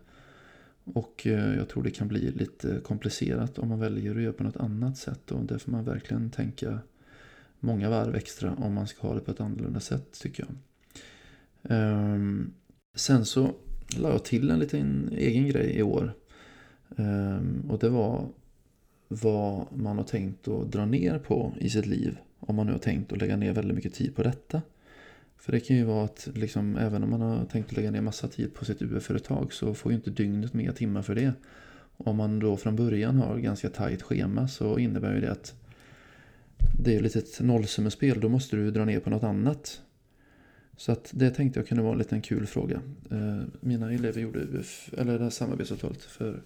Och 0.84 1.28
eh, 1.28 1.56
jag 1.56 1.70
tror 1.70 1.84
det 1.84 1.92
kan 1.92 2.08
bli 2.08 2.32
lite 2.32 2.80
komplicerat 2.84 3.60
om 3.60 3.70
man 3.70 3.80
väljer 3.80 4.16
att 4.16 4.22
göra 4.22 4.34
på 4.34 4.44
något 4.44 4.58
annat 4.58 4.98
sätt. 4.98 5.32
Och 5.32 5.46
där 5.46 5.58
får 5.58 5.72
man 5.72 5.86
verkligen 5.86 6.30
tänka 6.30 6.80
många 7.60 7.90
varv 7.90 8.16
extra 8.16 8.54
om 8.54 8.74
man 8.74 8.88
ska 8.88 9.08
ha 9.08 9.16
det 9.16 9.22
på 9.22 9.32
ett 9.32 9.42
annorlunda 9.42 9.80
sätt 9.80 10.20
tycker 10.22 10.46
jag. 10.48 10.56
Ehm, 11.78 12.54
sen 12.96 13.26
så 13.26 13.56
la 13.98 14.10
jag 14.10 14.26
till 14.26 14.52
en 14.52 14.60
liten 14.60 15.10
egen 15.12 15.48
grej 15.48 15.78
i 15.78 15.84
år. 15.84 16.14
Ehm, 16.98 17.66
och 17.70 17.80
det 17.80 17.90
var 17.90 18.28
vad 19.08 19.68
man 19.78 19.98
har 19.98 20.06
tänkt 20.06 20.48
att 20.48 20.72
dra 20.72 20.86
ner 20.86 21.20
på 21.20 21.54
i 21.60 21.70
sitt 21.70 21.86
liv. 21.86 22.18
Om 22.48 22.56
man 22.56 22.66
nu 22.66 22.72
har 22.72 22.80
tänkt 22.80 23.14
att 23.14 23.22
lägga 23.22 23.38
ner 23.38 23.54
väldigt 23.54 23.76
mycket 23.76 23.94
tid 23.94 24.16
på 24.16 24.24
detta. 24.24 24.62
För 25.38 25.52
det 25.52 25.60
kan 25.60 25.78
ju 25.78 25.84
vara 25.84 26.06
att 26.06 26.28
liksom, 26.34 26.78
även 26.78 27.04
om 27.04 27.10
man 27.10 27.22
har 27.22 27.46
tänkt 27.46 27.70
att 27.70 27.78
lägga 27.78 27.92
ner 27.92 28.02
massa 28.02 28.28
tid 28.28 28.54
på 28.54 28.66
sitt 28.66 28.82
UF-företag 28.82 29.54
så 29.54 29.74
får 29.74 29.92
ju 29.92 29.96
inte 29.96 30.10
dygnet 30.10 30.54
mer 30.54 30.72
timmar 30.72 31.02
för 31.02 31.16
det. 31.16 31.34
Om 31.98 32.16
man 32.16 32.40
då 32.40 32.58
från 32.58 32.76
början 32.76 33.16
har 33.16 33.38
ganska 33.38 33.70
tajt 33.70 34.02
schema 34.02 34.48
så 34.48 34.80
innebär 34.80 35.16
ju 35.16 35.22
det 35.22 35.32
att 35.32 35.54
det 36.80 36.96
är 36.96 37.02
lite 37.02 37.20
ett 37.20 37.40
nollsummespel. 37.42 38.20
Då 38.20 38.30
måste 38.30 38.56
du 38.56 38.72
dra 38.72 38.86
ner 38.86 39.00
på 39.00 39.10
något 39.10 39.24
annat. 39.24 39.82
Så 40.78 40.92
att 40.92 41.12
det 41.14 41.30
tänkte 41.30 41.60
jag 41.60 41.68
kunde 41.68 41.84
vara 41.84 41.94
en 41.94 42.00
liten 42.00 42.22
kul 42.22 42.46
fråga. 42.46 42.82
Eh, 43.12 43.42
mina 43.60 43.94
elever 43.94 44.22
gjorde 44.22 44.40
UF, 44.40 44.94
eller 44.98 45.18
det 45.18 45.24
här 45.24 45.30
samarbetsavtalet 45.30 46.02
för 46.02 46.42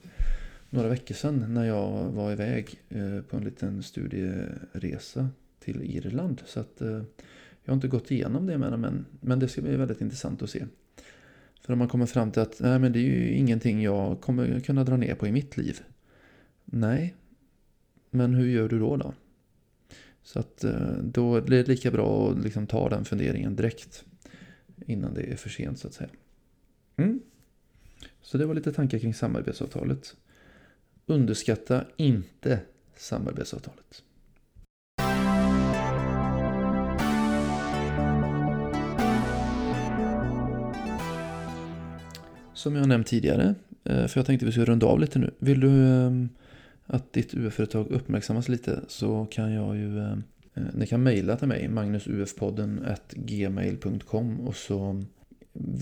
några 0.69 0.89
veckor 0.89 1.15
sedan 1.15 1.53
när 1.53 1.65
jag 1.65 2.11
var 2.11 2.31
iväg 2.31 2.79
eh, 2.89 3.21
på 3.21 3.37
en 3.37 3.43
liten 3.43 3.83
studieresa 3.83 5.29
till 5.67 5.81
Irland. 5.81 6.41
Så 6.45 6.59
att 6.59 6.81
eh, 6.81 7.01
jag 7.63 7.71
har 7.71 7.73
inte 7.73 7.87
gått 7.87 8.11
igenom 8.11 8.45
det 8.45 8.57
med 8.57 8.71
dem 8.71 8.83
än, 8.83 9.05
men 9.21 9.39
det 9.39 9.47
ska 9.47 9.61
bli 9.61 9.75
väldigt 9.75 10.01
intressant 10.01 10.41
att 10.41 10.49
se. 10.49 10.65
För 11.61 11.73
om 11.73 11.79
man 11.79 11.87
kommer 11.87 12.05
fram 12.05 12.31
till 12.31 12.41
att 12.41 12.59
nej, 12.59 12.79
men 12.79 12.91
det 12.91 12.99
är 12.99 13.03
ju 13.03 13.33
ingenting 13.33 13.81
jag 13.81 14.21
kommer 14.21 14.59
kunna 14.59 14.83
dra 14.83 14.97
ner 14.97 15.15
på 15.15 15.27
i 15.27 15.31
mitt 15.31 15.57
liv. 15.57 15.79
Nej, 16.65 17.15
men 18.09 18.33
hur 18.33 18.47
gör 18.47 18.69
du 18.69 18.79
då 18.79 18.97
då? 18.97 19.13
Så 20.23 20.39
att 20.39 20.63
eh, 20.63 20.97
då 21.03 21.41
blir 21.41 21.57
det 21.57 21.67
lika 21.67 21.91
bra 21.91 22.31
att 22.31 22.43
liksom 22.43 22.67
ta 22.67 22.89
den 22.89 23.05
funderingen 23.05 23.55
direkt 23.55 24.05
innan 24.85 25.13
det 25.13 25.21
är 25.21 25.35
för 25.35 25.49
sent 25.49 25.79
så 25.79 25.87
att 25.87 25.93
säga. 25.93 26.09
Mm. 26.97 27.19
Så 28.21 28.37
det 28.37 28.45
var 28.45 28.55
lite 28.55 28.73
tankar 28.73 28.99
kring 28.99 29.13
samarbetsavtalet. 29.13 30.15
Underskatta 31.05 31.85
inte 31.97 32.59
samarbetsavtalet. 32.95 34.03
Som 42.57 42.75
jag 42.75 42.87
nämnt 42.87 43.07
tidigare, 43.07 43.55
eh, 43.83 44.07
för 44.07 44.19
jag 44.19 44.25
tänkte 44.25 44.45
vi 44.45 44.51
skulle 44.51 44.65
runda 44.65 44.87
av 44.87 44.99
lite 44.99 45.19
nu. 45.19 45.31
Vill 45.39 45.59
du 45.59 45.87
ehm, 45.87 46.29
att 46.85 47.13
ditt 47.13 47.33
UF-företag 47.33 47.87
uppmärksammas 47.91 48.49
lite 48.49 48.79
så 48.87 49.25
kan 49.25 49.51
jag 49.51 49.75
ju 49.75 49.99
ehm, 49.99 50.23
eh, 50.55 50.63
ni 50.73 50.87
kan 50.87 51.03
mejla 51.03 51.35
till 51.35 51.47
mig, 51.47 51.67
magnusufpodden 51.67 52.85
gmail.com 53.13 54.39
och 54.39 54.55
så 54.55 55.03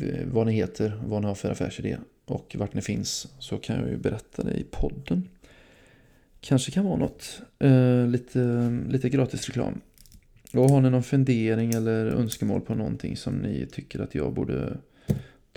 eh, 0.02 0.28
vad 0.32 0.48
ni 0.48 0.54
heter, 0.54 1.02
vad 1.06 1.22
ni 1.22 1.28
har 1.28 1.36
för 1.36 1.52
affärsidé 1.52 1.98
och 2.26 2.56
vart 2.60 2.74
ni 2.74 2.82
finns 2.82 3.28
så 3.40 3.58
kan 3.58 3.80
jag 3.80 3.90
ju 3.90 3.98
berätta 3.98 4.44
det 4.44 4.54
i 4.54 4.66
podden. 4.72 5.30
Kanske 6.40 6.72
kan 6.72 6.86
vara 6.86 6.98
något, 6.98 7.42
lite, 8.08 8.70
lite 8.90 9.10
gratis 9.10 9.48
reklam. 9.48 9.82
Och 10.54 10.70
har 10.70 10.82
ni 10.82 10.90
någon 10.90 11.04
fundering 11.04 11.74
eller 11.74 12.06
önskemål 12.06 12.62
på 12.62 12.76
någonting 12.76 13.18
som 13.18 13.34
ni 13.36 13.66
tycker 13.72 14.00
att 14.00 14.16
jag 14.16 14.34
borde 14.34 14.78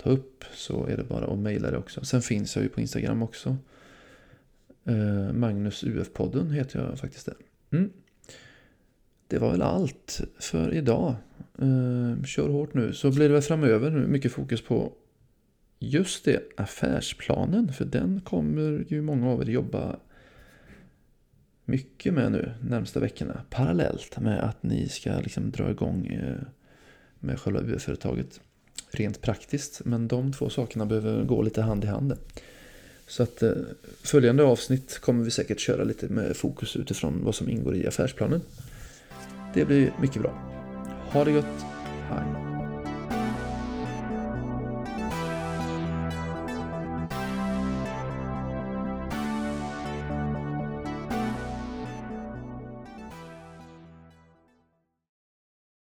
ta 0.03 0.09
upp 0.09 0.43
så 0.53 0.85
är 0.85 0.97
det 0.97 1.03
bara 1.03 1.25
att 1.25 1.39
mejla 1.39 1.71
det 1.71 1.77
också. 1.77 2.05
Sen 2.05 2.21
finns 2.21 2.55
jag 2.55 2.63
ju 2.63 2.69
på 2.69 2.81
Instagram 2.81 3.23
också. 3.23 3.57
Eh, 4.85 5.33
Magnus 5.33 5.83
UF-podden 5.83 6.51
heter 6.51 6.79
jag 6.79 6.99
faktiskt 6.99 7.25
där. 7.25 7.35
Mm. 7.71 7.89
Det 9.27 9.37
var 9.37 9.51
väl 9.51 9.61
allt 9.61 10.21
för 10.39 10.73
idag. 10.73 11.15
Eh, 11.57 12.23
kör 12.23 12.49
hårt 12.49 12.73
nu 12.73 12.93
så 12.93 13.11
blir 13.11 13.27
det 13.27 13.33
väl 13.33 13.41
framöver 13.41 13.91
nu 13.91 14.07
mycket 14.07 14.31
fokus 14.31 14.61
på 14.61 14.93
just 15.79 16.25
det, 16.25 16.43
affärsplanen. 16.57 17.73
För 17.73 17.85
den 17.85 18.21
kommer 18.21 18.85
ju 18.87 19.01
många 19.01 19.29
av 19.29 19.41
er 19.41 19.45
jobba 19.45 19.99
mycket 21.65 22.13
med 22.13 22.31
nu 22.31 22.51
närmsta 22.61 22.99
veckorna. 22.99 23.41
Parallellt 23.49 24.19
med 24.19 24.39
att 24.43 24.63
ni 24.63 24.89
ska 24.89 25.19
liksom 25.19 25.51
dra 25.51 25.71
igång 25.71 26.05
eh, 26.05 26.41
med 27.19 27.39
själva 27.39 27.59
UF-företaget 27.59 28.41
rent 28.91 29.21
praktiskt. 29.21 29.81
Men 29.85 30.07
de 30.07 30.33
två 30.33 30.49
sakerna 30.49 30.85
behöver 30.85 31.23
gå 31.23 31.41
lite 31.41 31.61
hand 31.61 31.83
i 31.83 31.87
hand. 31.87 32.13
Så 33.07 33.23
att 33.23 33.43
eh, 33.43 33.51
följande 34.03 34.43
avsnitt 34.43 34.99
kommer 34.99 35.23
vi 35.23 35.31
säkert 35.31 35.59
köra 35.59 35.83
lite 35.83 36.07
med 36.07 36.37
fokus 36.37 36.75
utifrån 36.75 37.21
vad 37.23 37.35
som 37.35 37.49
ingår 37.49 37.75
i 37.75 37.87
affärsplanen. 37.87 38.41
Det 39.53 39.65
blir 39.65 39.93
mycket 40.01 40.21
bra. 40.21 40.31
Ha 41.11 41.25
det 41.25 41.31
gott! 41.31 42.38